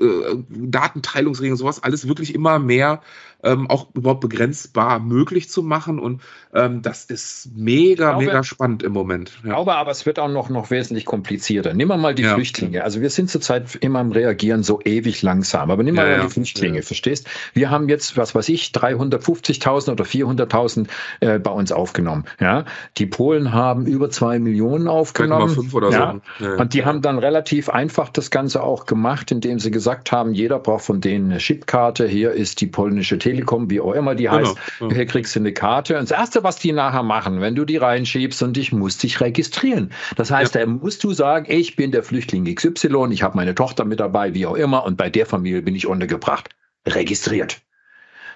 [0.00, 0.04] äh,
[0.48, 3.02] Datenteilungsregeln, sowas alles wirklich immer mehr
[3.42, 5.98] ähm, auch überhaupt begrenzbar möglich zu machen.
[5.98, 6.22] Und
[6.54, 9.32] ähm, das ist mega, glaube, mega spannend im Moment.
[9.36, 11.74] Ich glaube aber, es wird auch noch, noch wesentlich komplizierter.
[11.74, 12.34] Nimm mal die ja.
[12.34, 12.84] Flüchtlinge.
[12.84, 15.70] Also wir sind zurzeit immer am Reagieren so ewig langsam.
[15.70, 16.82] Aber nimm mal ja, die Flüchtlinge, ja.
[16.82, 17.28] verstehst?
[17.54, 20.86] Wir haben jetzt, was weiß ich, 350.000 oder 400.000
[21.20, 22.24] äh, bei uns aufgenommen.
[22.40, 22.64] Ja,
[22.98, 25.48] die Polen haben über zwei Millionen aufgenommen.
[25.48, 26.20] Fünf oder ja.
[26.38, 26.46] so.
[26.46, 30.58] Und die haben dann relativ einfach das Ganze auch gemacht, indem sie gesagt haben, jeder
[30.58, 32.06] braucht von denen eine Chipkarte.
[32.06, 34.36] Hier ist die polnische Telekom, wie auch immer die genau.
[34.36, 34.56] heißt.
[34.78, 34.94] Genau.
[34.94, 35.98] Hier kriegst du eine Karte.
[35.98, 39.20] Und das Erste, was die nachher machen, wenn du die reinschiebst und ich muss dich
[39.20, 39.90] registrieren.
[40.16, 40.62] Das heißt, ja.
[40.62, 44.34] da musst du sagen, ich bin der Flüchtling XY, ich habe meine Tochter mit dabei,
[44.34, 46.50] wie auch immer, und bei der Familie bin ich untergebracht.
[46.86, 47.60] Registriert.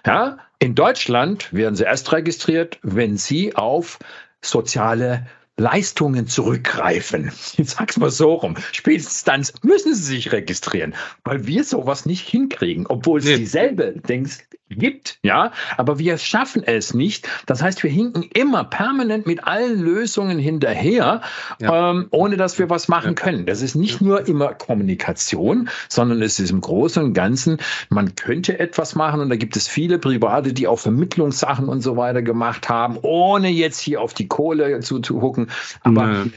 [0.07, 3.99] Ja, in Deutschland werden sie erst registriert, wenn sie auf
[4.41, 5.27] soziale
[5.57, 7.33] Leistungen zurückgreifen.
[7.59, 8.57] Ich sag's mal so rum.
[8.73, 10.95] Spätestens müssen sie sich registrieren,
[11.25, 13.39] weil wir sowas nicht hinkriegen, obwohl es nee.
[13.39, 17.29] dieselbe Dings gibt, ja, aber wir schaffen es nicht.
[17.47, 21.23] Das heißt, wir hinken immer permanent mit allen Lösungen hinterher,
[21.61, 21.91] ja.
[21.91, 23.15] ähm, ohne dass wir was machen ja.
[23.15, 23.47] können.
[23.47, 24.07] Das ist nicht ja.
[24.07, 27.59] nur immer Kommunikation, sondern es ist im Großen und Ganzen,
[27.89, 31.97] man könnte etwas machen und da gibt es viele Private, die auch Vermittlungssachen und so
[31.97, 35.49] weiter gemacht haben, ohne jetzt hier auf die Kohle zuzugucken
[35.83, 36.31] aber nee.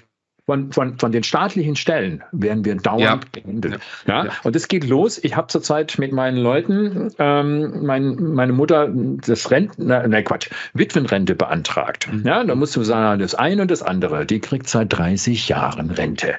[0.49, 3.19] Von, von, von den staatlichen Stellen werden wir dauernd ja.
[3.31, 3.79] behandelt.
[4.07, 4.25] Ja.
[4.25, 4.31] ja.
[4.41, 5.19] Und es geht los.
[5.23, 11.35] Ich habe zurzeit mit meinen Leuten ähm, mein, meine Mutter das Renten, ne Quatsch, Witwenrente
[11.35, 12.11] beantragt.
[12.11, 12.25] Mhm.
[12.25, 15.91] Ja, da musst du sagen, das eine und das andere, die kriegt seit 30 Jahren
[15.91, 16.33] Rente.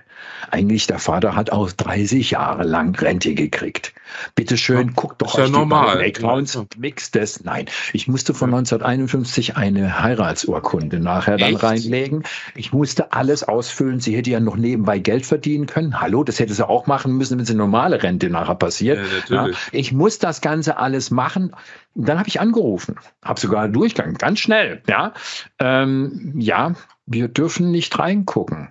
[0.51, 3.93] Eigentlich der Vater hat auch 30 Jahre lang Rente gekriegt.
[4.35, 6.05] Bitte schön, ja, guck doch auf ja die normal.
[6.05, 6.45] Ja.
[6.77, 7.45] mix das.
[7.45, 11.63] Nein, ich musste von 1951 eine Heiratsurkunde nachher dann Echt?
[11.63, 12.25] reinlegen.
[12.57, 14.00] Ich musste alles ausfüllen.
[14.01, 16.01] Sie hätte ja noch nebenbei Geld verdienen können.
[16.01, 18.99] Hallo, das hätte sie auch machen müssen, wenn sie normale Rente nachher passiert.
[19.29, 21.55] Ja, ich muss das Ganze alles machen.
[21.95, 24.83] Dann habe ich angerufen, habe sogar Durchgang, ganz schnell.
[24.89, 25.13] Ja,
[25.59, 26.75] ähm, ja,
[27.07, 28.69] wir dürfen nicht reingucken.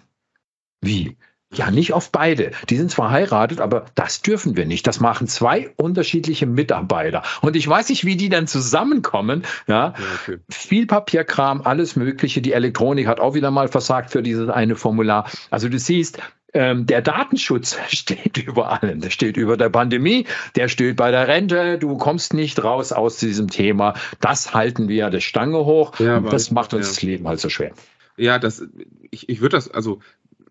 [0.81, 1.17] Wie?
[1.51, 2.51] Ja, nicht auf beide.
[2.69, 4.85] Die sind zwar verheiratet, aber das dürfen wir nicht.
[4.85, 7.23] Das machen zwei unterschiedliche Mitarbeiter.
[7.41, 9.43] Und ich weiß nicht, wie die dann zusammenkommen.
[9.65, 10.37] Ja, okay.
[10.49, 12.41] viel Papierkram, alles Mögliche.
[12.41, 15.27] Die Elektronik hat auch wieder mal versagt für dieses eine Formular.
[15.49, 16.19] Also du siehst,
[16.53, 19.01] ähm, der Datenschutz steht über allem.
[19.01, 21.79] Der steht über der Pandemie, der steht bei der Rente.
[21.79, 23.95] Du kommst nicht raus aus diesem Thema.
[24.19, 25.99] Das halten wir ja der Stange hoch.
[25.99, 26.91] Ja, das macht uns ja.
[26.91, 27.71] das Leben halt so schwer.
[28.17, 28.61] Ja, das,
[29.09, 29.99] ich, ich würde das, also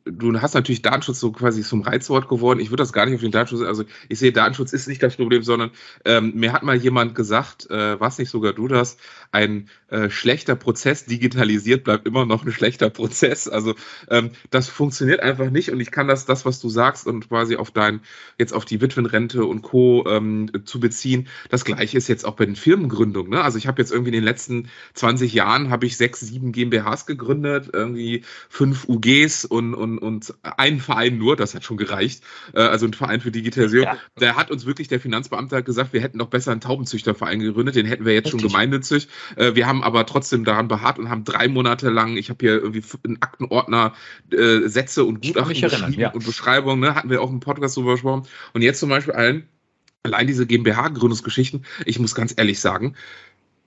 [0.05, 2.61] du hast natürlich Datenschutz so quasi zum Reizwort geworden.
[2.61, 5.17] Ich würde das gar nicht auf den Datenschutz, also ich sehe, Datenschutz ist nicht das
[5.17, 5.71] Problem, sondern
[6.05, 8.97] ähm, mir hat mal jemand gesagt, äh, was nicht sogar du das,
[9.33, 13.49] ein äh, schlechter Prozess digitalisiert bleibt immer noch ein schlechter Prozess.
[13.49, 13.75] Also
[14.09, 17.57] ähm, das funktioniert einfach nicht und ich kann das, das, was du sagst und quasi
[17.57, 18.01] auf dein,
[18.39, 20.05] jetzt auf die Witwenrente und Co.
[20.09, 21.29] Ähm, zu beziehen.
[21.51, 23.31] Das gleiche ist jetzt auch bei den Firmengründungen.
[23.31, 23.43] Ne?
[23.43, 27.07] Also ich habe jetzt irgendwie in den letzten 20 Jahren habe ich sechs, sieben GmbHs
[27.07, 32.23] gegründet, irgendwie fünf UGs und, und und, einen Verein nur, das hat schon gereicht,
[32.55, 33.87] äh, also ein Verein für Digitalisierung.
[33.87, 33.99] Ja.
[34.21, 37.77] Der hat uns wirklich, der Finanzbeamte hat gesagt, wir hätten doch besser einen Taubenzüchterverein gegründet,
[37.77, 38.43] den hätten wir jetzt Richtig.
[38.43, 39.09] schon gemeinnützig.
[39.37, 42.55] Äh, wir haben aber trotzdem daran beharrt und haben drei Monate lang, ich habe hier
[42.55, 43.95] irgendwie einen Aktenordner,
[44.33, 46.11] äh, Sätze und Gutachten erinnern, ja.
[46.11, 48.27] und Beschreibungen, ne, hatten wir auch im Podcast drüber gesprochen.
[48.53, 49.49] Und jetzt zum Beispiel allen,
[50.03, 52.95] allein diese GmbH-Gründungsgeschichten, ich muss ganz ehrlich sagen,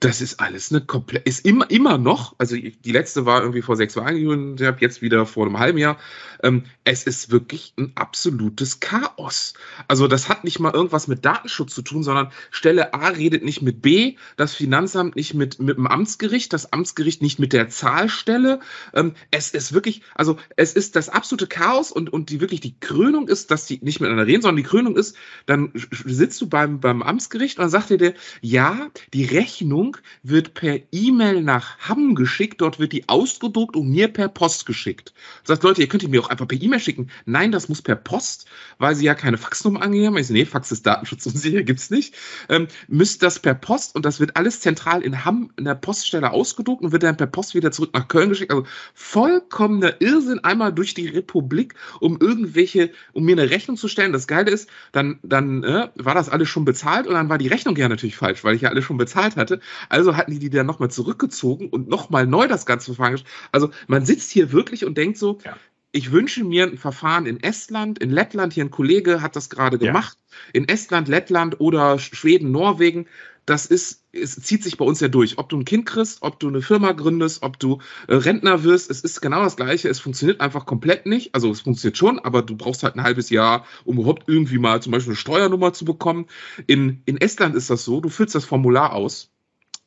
[0.04, 3.76] das ist alles eine komplett, ist immer, immer noch, also die letzte war irgendwie vor
[3.76, 5.96] sechs Jahren gegründet, jetzt wieder vor einem halben Jahr.
[6.42, 9.54] Ähm, es ist wirklich ein absolutes Chaos.
[9.88, 13.62] Also das hat nicht mal irgendwas mit Datenschutz zu tun, sondern Stelle A redet nicht
[13.62, 18.60] mit B, das Finanzamt nicht mit, mit dem Amtsgericht, das Amtsgericht nicht mit der Zahlstelle.
[18.92, 22.78] Ähm, es ist wirklich, also es ist das absolute Chaos und, und die wirklich die
[22.78, 25.16] Krönung ist, dass die nicht miteinander reden, sondern die Krönung ist,
[25.46, 30.54] dann sitzt du beim, beim Amtsgericht und dann sagt dir der, ja, die Rechnung wird
[30.54, 35.12] per E-Mail nach Hamm geschickt, dort wird die ausgedruckt und mir per Post geschickt.
[35.44, 37.10] Sagt, Leute, ihr könnt die mir auch einfach per E-Mail schicken.
[37.26, 38.46] Nein, das muss per Post,
[38.78, 40.18] weil sie ja keine Faxnummer angegeben haben.
[40.18, 42.14] Ich so, nee, Fax ist Datenschutz und sicher gibt's nicht.
[42.48, 46.32] Ähm, müsst das per Post und das wird alles zentral in Hamm in der Poststelle
[46.32, 48.50] ausgedruckt und wird dann per Post wieder zurück nach Köln geschickt.
[48.50, 48.64] Also
[48.94, 54.12] vollkommener Irrsinn einmal durch die Republik, um irgendwelche, um mir eine Rechnung zu stellen.
[54.12, 57.48] Das Geile ist, dann, dann äh, war das alles schon bezahlt und dann war die
[57.48, 59.60] Rechnung ja natürlich falsch, weil ich ja alles schon bezahlt hatte.
[59.88, 63.20] Also hatten die die dann nochmal zurückgezogen und nochmal neu das Ganze verfahren.
[63.52, 65.56] Also man sitzt hier wirklich und denkt so, ja.
[65.92, 69.78] Ich wünsche mir ein Verfahren in Estland, in Lettland, hier ein Kollege hat das gerade
[69.78, 70.36] gemacht, ja.
[70.54, 73.06] in Estland, Lettland oder Schweden, Norwegen,
[73.44, 75.36] das ist, es zieht sich bei uns ja durch.
[75.38, 78.88] Ob du ein Kind kriegst, ob du eine Firma gründest, ob du äh, Rentner wirst,
[78.88, 79.88] es ist genau das Gleiche.
[79.88, 81.34] Es funktioniert einfach komplett nicht.
[81.34, 84.80] Also es funktioniert schon, aber du brauchst halt ein halbes Jahr, um überhaupt irgendwie mal
[84.80, 86.26] zum Beispiel eine Steuernummer zu bekommen.
[86.68, 89.30] In, in Estland ist das so, du füllst das Formular aus,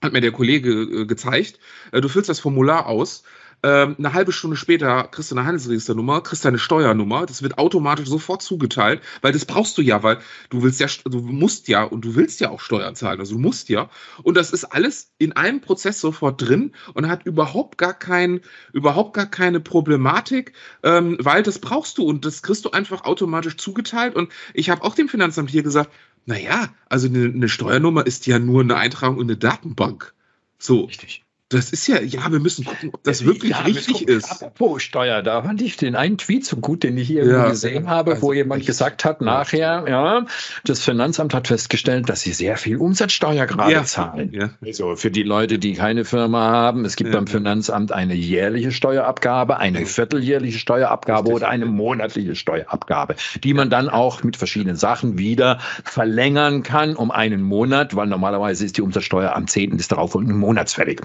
[0.02, 1.60] hat mir der Kollege äh, gezeigt.
[1.94, 3.24] Äh, du füllst das Formular aus
[3.66, 8.08] ähm, eine halbe Stunde später kriegst du eine Handelsregisternummer, kriegst deine Steuernummer, das wird automatisch
[8.08, 10.20] sofort zugeteilt, weil das brauchst du ja, weil
[10.52, 13.42] du willst ja, du musst ja und du willst ja auch Steuern zahlen, also du
[13.42, 13.90] musst ja.
[14.22, 18.42] Und das ist alles in einem Prozess sofort drin und hat überhaupt gar kein,
[18.72, 20.54] überhaupt gar keine Problematik,
[20.84, 24.16] ähm, weil das brauchst du und das kriegst du einfach automatisch zugeteilt.
[24.16, 25.90] Und ich habe auch dem Finanzamt hier gesagt,
[26.28, 30.14] naja, also eine, eine Steuernummer ist ja nur eine Eintragung in eine Datenbank.
[30.60, 30.86] So.
[30.86, 31.25] Richtig.
[31.56, 34.30] Das ist ja, ja, wir müssen gucken, ob das wirklich ja, richtig ist.
[34.30, 37.90] Apropos Steuer, da fand ich den einen Tweet so gut, den ich hier ja, gesehen
[37.90, 40.26] habe, also wo jemand gesagt hat, nachher, ja,
[40.66, 43.84] das Finanzamt hat festgestellt, dass sie sehr viel Umsatzsteuer gerade ja.
[43.86, 44.34] zahlen.
[44.34, 44.50] Ja.
[44.62, 49.58] Also für die Leute, die keine Firma haben, es gibt beim Finanzamt eine jährliche Steuerabgabe,
[49.58, 55.60] eine vierteljährliche Steuerabgabe oder eine monatliche Steuerabgabe, die man dann auch mit verschiedenen Sachen wieder
[55.86, 59.78] verlängern kann um einen Monat, weil normalerweise ist die Umsatzsteuer am 10.
[59.78, 61.00] des darauffolgenden Monats fällig.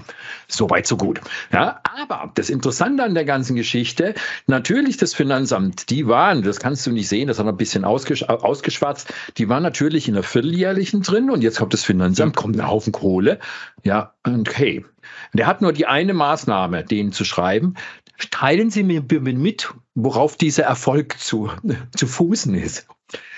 [0.47, 1.21] So weit, so gut.
[1.51, 4.13] Ja, aber das Interessante an der ganzen Geschichte,
[4.47, 8.23] natürlich das Finanzamt, die waren, das kannst du nicht sehen, das hat ein bisschen ausgesch
[8.23, 12.67] ausgeschwatzt, die waren natürlich in der Vierteljährlichen drin und jetzt kommt das Finanzamt, kommt ein
[12.67, 13.39] Haufen Kohle.
[13.83, 14.85] Ja, okay.
[15.33, 17.75] Der hat nur die eine Maßnahme, denen zu schreiben.
[18.29, 21.49] Teilen Sie mir mit, worauf dieser Erfolg zu,
[21.95, 22.87] zu fußen ist.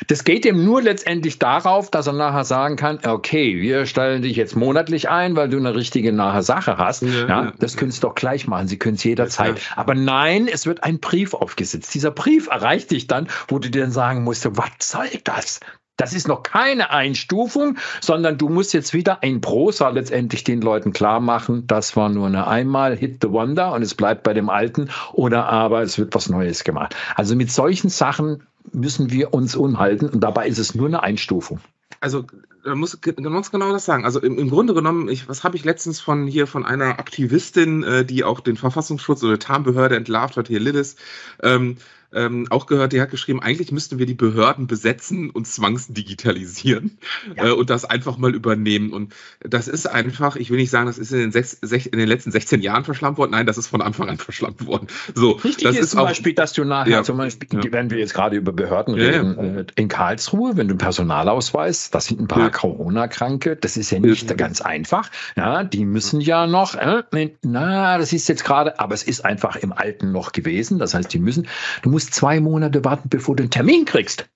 [0.08, 4.36] Das geht ihm nur letztendlich darauf, dass er nachher sagen kann, okay, wir stellen dich
[4.36, 7.04] jetzt monatlich ein, weil du eine richtige nahe Sache hast.
[7.04, 8.68] Ja, ja das können Sie doch gleich machen.
[8.68, 9.58] Sie können es jederzeit.
[9.58, 9.78] Ja.
[9.78, 11.94] Aber nein, es wird ein Brief aufgesetzt.
[11.94, 15.60] Dieser Brief erreicht dich dann, wo du dir dann sagen musst, was soll das?
[15.98, 20.92] Das ist noch keine Einstufung, sondern du musst jetzt wieder ein Prosa letztendlich den Leuten
[20.92, 24.50] klar machen, das war nur eine einmal Hit the Wonder und es bleibt bei dem
[24.50, 26.96] Alten oder aber es wird was Neues gemacht.
[27.16, 28.42] Also mit solchen Sachen
[28.72, 31.60] müssen wir uns unhalten und dabei ist es nur eine Einstufung.
[32.00, 32.26] Also
[32.64, 34.06] da muss, muss genau das sagen.
[34.06, 37.84] Also im, im Grunde genommen, ich, was habe ich letztens von hier von einer Aktivistin,
[37.84, 40.96] äh, die auch den Verfassungsschutz oder Tarnbehörde entlarvt hat, hier Lillis,
[41.42, 41.78] ähm,
[42.14, 46.98] ähm, auch gehört, die hat geschrieben, eigentlich müssten wir die Behörden besetzen und zwangsdigitalisieren
[47.36, 47.48] ja.
[47.48, 48.92] äh, und das einfach mal übernehmen.
[48.92, 52.00] Und das ist einfach, ich will nicht sagen, das ist in den, sechs, sech, in
[52.00, 53.32] den letzten 16 Jahren verschlampt worden.
[53.32, 54.88] Nein, das ist von Anfang an verschlampt worden.
[55.16, 57.72] So, Wichtig das ist, ist zum auch, Beispiel, dass du nachher, ja, zum Beispiel, ja.
[57.72, 62.06] wenn wir jetzt gerade über Behörden reden, äh, in Karlsruhe, wenn du einen Personalausweis, das
[62.06, 65.10] sind ein paar Corona-Kranke, das ist ja nicht ganz einfach.
[65.36, 67.04] Ja, die müssen ja noch, äh,
[67.42, 70.80] na, das ist jetzt gerade, aber es ist einfach im Alten noch gewesen.
[70.80, 71.48] Das heißt, die müssen,
[71.82, 74.28] du musst musst zwei Monate warten, bevor du einen Termin kriegst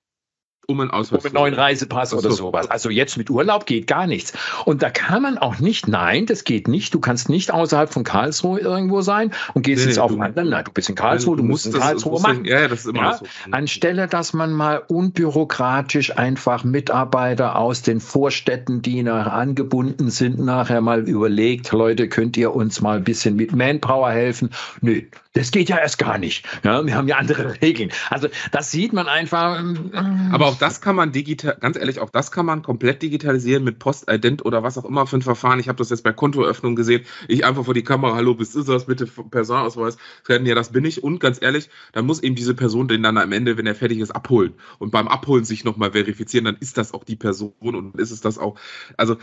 [0.68, 1.22] um einen Ausweis.
[1.22, 2.70] Um einen neuen Reisepass oder sowas.
[2.70, 4.34] Also jetzt mit Urlaub geht gar nichts.
[4.66, 6.94] Und da kann man auch nicht, nein, das geht nicht.
[6.94, 10.24] Du kannst nicht außerhalb von Karlsruhe irgendwo sein und gehst nee, jetzt nee, auf einen
[10.24, 10.50] anderen.
[10.50, 12.44] Nein, du bist in Karlsruhe, du, du musst in Karlsruhe machen.
[12.44, 13.18] Ja, das ist immer ja?
[13.18, 13.26] so.
[13.52, 20.82] Anstelle, dass man mal unbürokratisch einfach Mitarbeiter aus den Vorstädten, die nachher angebunden sind, nachher
[20.82, 24.50] mal überlegt, Leute, könnt ihr uns mal ein bisschen mit Manpower helfen?
[24.82, 25.04] Nö,
[25.38, 26.46] das geht ja erst gar nicht.
[26.64, 27.92] Ja, wir haben ja andere Regeln.
[28.10, 29.60] Also das sieht man einfach.
[29.60, 29.92] Ähm,
[30.32, 33.80] Aber auch das kann man digital, ganz ehrlich, auch das kann man komplett digitalisieren mit
[33.80, 35.60] Postident oder was auch immer für ein Verfahren.
[35.60, 37.06] Ich habe das jetzt bei Kontoeröffnung gesehen.
[37.28, 38.86] Ich einfach vor die Kamera, hallo, bist du das?
[38.86, 39.98] Bitte Personalausweis.
[40.28, 41.04] Ja, das bin ich.
[41.04, 44.00] Und ganz ehrlich, dann muss eben diese Person den dann am Ende, wenn er fertig
[44.00, 44.54] ist, abholen.
[44.80, 48.22] Und beim Abholen sich nochmal verifizieren, dann ist das auch die Person und ist es
[48.22, 48.58] das auch.
[48.98, 49.18] Also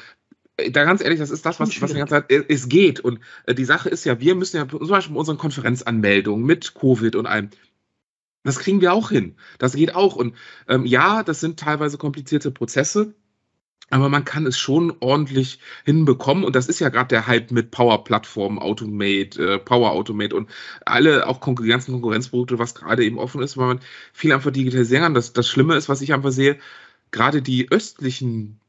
[0.57, 3.01] da ganz ehrlich, das ist das, was, was die ganze Zeit, äh, es geht.
[3.01, 6.75] Und äh, die Sache ist ja, wir müssen ja zum Beispiel mit unseren Konferenzanmeldungen mit
[6.75, 7.51] Covid und allem,
[8.45, 9.37] das kriegen wir auch hin.
[9.59, 10.17] Das geht auch.
[10.17, 10.35] Und
[10.69, 13.15] ähm, ja, das sind teilweise komplizierte Prozesse.
[13.91, 16.45] Aber man kann es schon ordentlich hinbekommen.
[16.45, 20.49] Und das ist ja gerade der Hype mit Power-Plattformen, Automate, äh, Power Automate und
[20.87, 23.81] alle auch Konkur ganzen Konkurrenzprodukte, was gerade eben offen ist, weil man
[24.13, 25.15] viel einfach digitalisieren kann.
[25.15, 26.59] Das, das Schlimme ist, was ich einfach sehe,
[27.11, 28.61] gerade die östlichen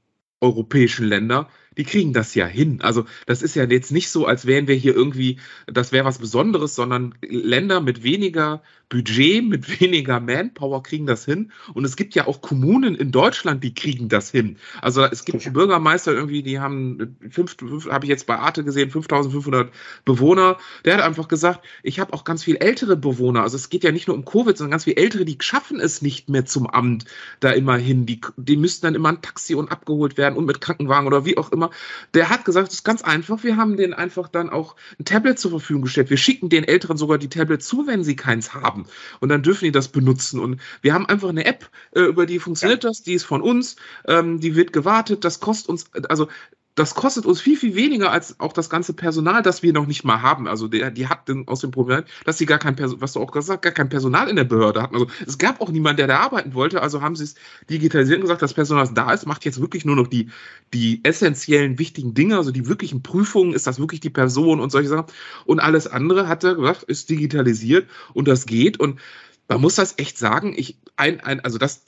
[0.42, 2.82] europäischen Länder, die kriegen das ja hin.
[2.82, 6.20] Also das ist ja jetzt nicht so, als wären wir hier irgendwie, das wäre was
[6.20, 11.52] Besonderes, sondern Länder mit weniger Budget, mit weniger Manpower kriegen das hin.
[11.74, 14.58] Und es gibt ja auch Kommunen in Deutschland, die kriegen das hin.
[14.82, 17.58] Also es gibt Bürgermeister irgendwie, die haben, fünf
[17.90, 19.72] habe ich jetzt bei Arte gesehen, 5500
[20.04, 20.58] Bewohner.
[20.84, 23.42] Der hat einfach gesagt, ich habe auch ganz viel ältere Bewohner.
[23.44, 26.02] Also es geht ja nicht nur um Covid, sondern ganz viel ältere, die schaffen es
[26.02, 27.06] nicht mehr zum Amt
[27.40, 28.06] da immer hin.
[28.06, 31.38] Die, die müssten dann immer ein Taxi und abgeholt werden und mit Krankenwagen oder wie
[31.38, 31.72] auch immer.
[32.14, 33.44] Der hat gesagt, es ist ganz einfach.
[33.44, 36.10] Wir haben denen einfach dann auch ein Tablet zur Verfügung gestellt.
[36.10, 38.88] Wir schicken den Älteren sogar die Tablets zu, wenn sie keins haben haben.
[39.20, 40.40] Und dann dürfen die das benutzen.
[40.40, 43.76] Und wir haben einfach eine App, äh, über die funktioniert das, die ist von uns,
[44.08, 46.28] ähm, die wird gewartet, das kostet uns, also
[46.76, 50.04] das kostet uns viel, viel weniger als auch das ganze Personal, das wir noch nicht
[50.04, 50.46] mal haben.
[50.46, 53.32] Also der, die hatten aus dem Problem, dass sie gar kein Personal, was du auch
[53.32, 54.96] gesagt hast, gar kein Personal in der Behörde hatten.
[54.96, 56.82] Also es gab auch niemanden, der da arbeiten wollte.
[56.82, 57.36] Also haben sie es
[57.70, 60.30] digitalisiert und gesagt, das Personal, das da ist, macht jetzt wirklich nur noch die,
[60.74, 64.90] die essentiellen, wichtigen Dinge, also die wirklichen Prüfungen, ist das wirklich die Person und solche
[64.90, 65.06] Sachen.
[65.46, 68.82] Und alles andere, hat er gesagt, ist digitalisiert und das geht.
[68.82, 69.00] Und
[69.48, 71.86] man muss das echt sagen, ich, ein, ein, also das,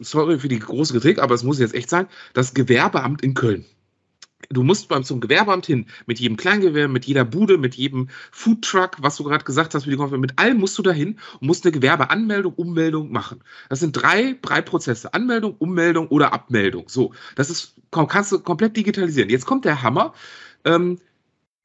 [0.00, 3.64] sorry für die große Kritik, aber es muss jetzt echt sein, das Gewerbeamt in Köln
[4.50, 8.96] Du musst beim zum Gewerbeamt hin, mit jedem Kleingewerbe, mit jeder Bude, mit jedem Foodtruck,
[9.00, 13.10] was du gerade gesagt hast, mit allem musst du dahin und musst eine Gewerbeanmeldung, Ummeldung
[13.10, 13.42] machen.
[13.68, 15.14] Das sind drei, drei Prozesse.
[15.14, 16.88] Anmeldung, Ummeldung oder Abmeldung.
[16.88, 19.30] So, das ist, kannst du komplett digitalisieren.
[19.30, 20.12] Jetzt kommt der Hammer.
[20.64, 20.98] Ähm,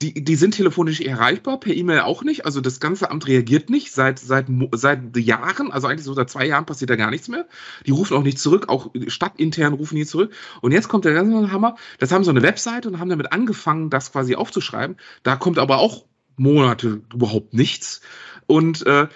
[0.02, 2.46] die, die sind telefonisch erreichbar, per E-Mail auch nicht.
[2.46, 6.48] Also das ganze Amt reagiert nicht seit, seit, seit Jahren, also eigentlich so seit zwei
[6.48, 7.48] Jahren passiert da gar nichts mehr.
[7.86, 10.34] Die rufen auch nicht zurück, auch stadtintern rufen die zurück.
[10.62, 11.76] Und jetzt kommt der ganze Hammer.
[12.00, 14.98] Das haben so eine Webseite und haben damit angefangen, das quasi aufzuschreiben.
[15.24, 18.02] Da kommt aber auch Monate überhaupt nichts.
[18.48, 19.08] Und äh,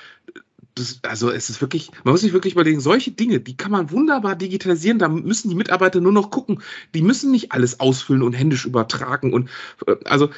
[0.76, 3.92] das, also es ist wirklich, man muss sich wirklich überlegen, solche Dinge, die kann man
[3.92, 6.62] wunderbar digitalisieren, da müssen die Mitarbeiter nur noch gucken.
[6.94, 9.50] Die müssen nicht alles ausfüllen und händisch übertragen und
[9.88, 10.30] äh, also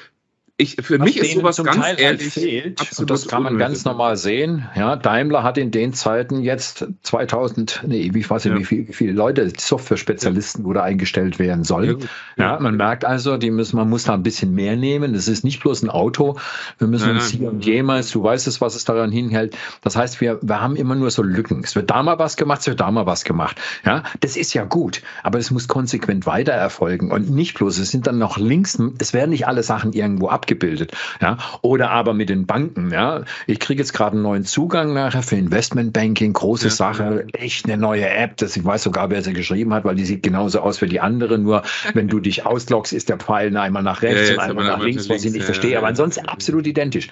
[0.60, 3.74] ich, für Was mich ist sowas ganz Teil ehrlich fehlt, absolut das kann man unnötig.
[3.74, 4.68] ganz normal sehen.
[4.76, 8.60] Ja, Daimler hat in den Zeiten jetzt 2000, nee, ich weiß nicht, ja.
[8.60, 10.68] wie, viel, wie viele Leute, Software-Spezialisten ja.
[10.68, 12.00] oder eingestellt werden sollen.
[12.38, 15.14] Ja, ja, man merkt also, die müssen, man muss da ein bisschen mehr nehmen.
[15.14, 16.40] Das ist nicht bloß ein Auto.
[16.80, 19.56] Wir müssen uns hier und jemals, du weißt es, was es daran hinhält.
[19.84, 21.62] Das heißt, wir, wir haben immer nur so Lücken.
[21.64, 23.62] Es wird da mal was gemacht, es wird da mal was gemacht.
[23.86, 27.92] Ja, das ist ja gut, aber es muss konsequent weiter erfolgen und nicht bloß, es
[27.92, 30.92] sind dann noch Links, es werden nicht alle Sachen irgendwo ab abgebildet.
[31.22, 31.38] Ja?
[31.62, 32.92] Oder aber mit den Banken.
[32.92, 33.24] Ja?
[33.46, 36.72] Ich kriege jetzt gerade einen neuen Zugang nachher für Investmentbanking, große ja.
[36.74, 38.38] Sache, echt eine neue App.
[38.38, 41.02] Das, ich weiß sogar, wer sie geschrieben hat, weil die sieht genauso aus wie die
[41.02, 41.38] andere.
[41.38, 44.80] Nur wenn du dich ausloggst, ist der Pfeil einmal nach rechts ja, und einmal nach
[44.80, 45.78] links, was ich nicht verstehe.
[45.78, 47.10] Aber ansonsten absolut identisch.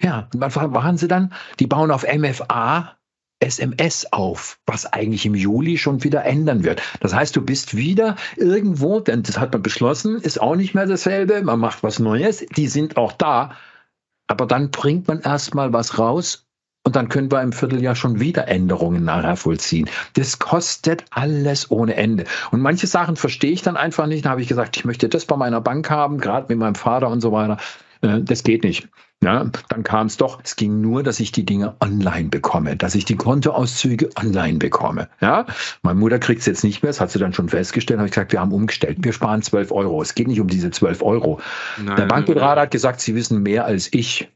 [0.00, 1.34] Ja, was machen sie dann?
[1.58, 2.96] Die bauen auf MFA
[3.40, 6.82] SMS auf, was eigentlich im Juli schon wieder ändern wird.
[7.00, 10.86] Das heißt, du bist wieder irgendwo, denn das hat man beschlossen, ist auch nicht mehr
[10.86, 13.56] dasselbe, man macht was Neues, die sind auch da,
[14.26, 16.46] aber dann bringt man erstmal was raus
[16.84, 19.88] und dann können wir im Vierteljahr schon wieder Änderungen nachher vollziehen.
[20.14, 22.24] Das kostet alles ohne Ende.
[22.50, 24.24] Und manche Sachen verstehe ich dann einfach nicht.
[24.24, 27.08] Da habe ich gesagt, ich möchte das bei meiner Bank haben, gerade mit meinem Vater
[27.08, 27.58] und so weiter.
[28.02, 28.88] Äh, das geht nicht.
[29.22, 32.94] Ja, dann kam es doch, es ging nur, dass ich die Dinge online bekomme, dass
[32.94, 35.10] ich die Kontoauszüge online bekomme.
[35.20, 35.44] Ja,
[35.82, 38.14] meine Mutter kriegt es jetzt nicht mehr, das hat sie dann schon festgestellt, habe ich
[38.14, 40.00] gesagt, wir haben umgestellt, wir sparen 12 Euro.
[40.00, 41.38] Es geht nicht um diese 12 Euro.
[41.76, 44.30] Nein, Der Bankberater hat gesagt, sie wissen mehr als ich.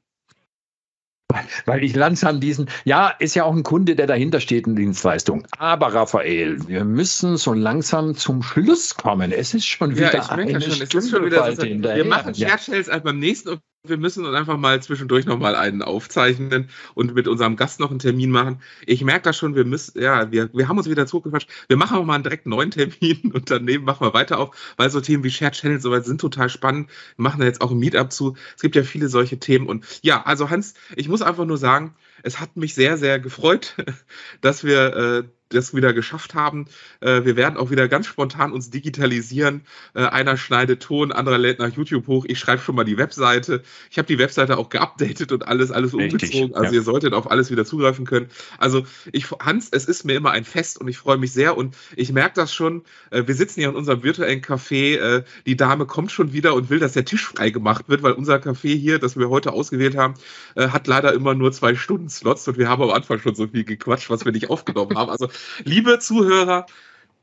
[1.64, 5.46] Weil ich langsam diesen, ja, ist ja auch ein Kunde, der dahinter steht in Dienstleistung.
[5.58, 9.32] Aber Raphael, wir müssen so langsam zum Schluss kommen.
[9.32, 12.34] Es ist schon wieder ja, ich eine schon, es ist schon wieder so, Wir machen
[12.34, 12.98] Shared ja.
[12.98, 17.80] beim nächsten wir müssen uns einfach mal zwischendurch nochmal einen aufzeichnen und mit unserem Gast
[17.80, 18.62] noch einen Termin machen.
[18.86, 21.50] Ich merke das schon, wir müssen, ja, wir, wir haben uns wieder zugequatscht.
[21.68, 24.88] Wir machen auch mal einen direkt neuen Termin und daneben machen wir weiter auf, weil
[24.88, 26.88] so Themen wie Shared Channels soweit sind total spannend.
[27.16, 28.36] Wir machen da jetzt auch ein Meetup zu.
[28.56, 31.94] Es gibt ja viele solche Themen und ja, also Hans, ich muss einfach nur sagen,
[32.22, 33.76] es hat mich sehr, sehr gefreut,
[34.40, 35.22] dass wir äh,
[35.54, 36.66] das wieder geschafft haben.
[37.00, 39.62] Äh, wir werden auch wieder ganz spontan uns digitalisieren.
[39.94, 42.24] Äh, einer schneidet Ton, anderer lädt nach YouTube hoch.
[42.28, 43.62] Ich schreibe schon mal die Webseite.
[43.90, 46.54] Ich habe die Webseite auch geupdatet und alles, alles Richtig, umgezogen.
[46.54, 46.80] Also ja.
[46.80, 48.28] ihr solltet auf alles wieder zugreifen können.
[48.58, 51.76] Also ich, Hans, es ist mir immer ein Fest und ich freue mich sehr und
[51.96, 52.82] ich merke das schon.
[53.10, 54.96] Äh, wir sitzen hier in unserem virtuellen Café.
[54.96, 58.12] Äh, die Dame kommt schon wieder und will, dass der Tisch frei gemacht wird, weil
[58.12, 60.14] unser Café hier, das wir heute ausgewählt haben,
[60.56, 61.74] äh, hat leider immer nur zwei
[62.04, 64.96] Stunden Slots und wir haben am Anfang schon so viel gequatscht, was wir nicht aufgenommen
[64.96, 65.10] haben.
[65.10, 65.28] Also
[65.64, 66.66] liebe Zuhörer,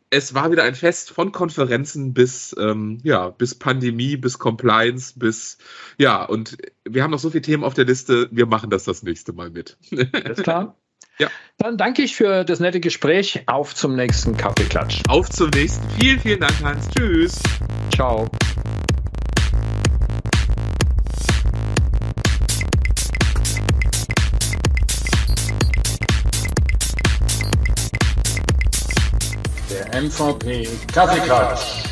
[0.10, 5.58] es war wieder ein Fest von Konferenzen bis, ähm, ja, bis Pandemie, bis Compliance, bis,
[5.98, 8.28] ja, und wir haben noch so viele Themen auf der Liste.
[8.32, 9.78] Wir machen das das nächste Mal mit.
[10.14, 10.76] Alles klar.
[11.20, 11.30] Ja.
[11.58, 13.44] Dann danke ich für das nette Gespräch.
[13.46, 15.04] Auf zum nächsten Kaffeeklatsch.
[15.08, 15.88] Auf zum nächsten.
[16.00, 16.90] Vielen, vielen Dank, Hans.
[16.90, 17.40] Tschüss.
[17.94, 18.28] Ciao.
[30.02, 31.91] MVP Kaffeeklatsch.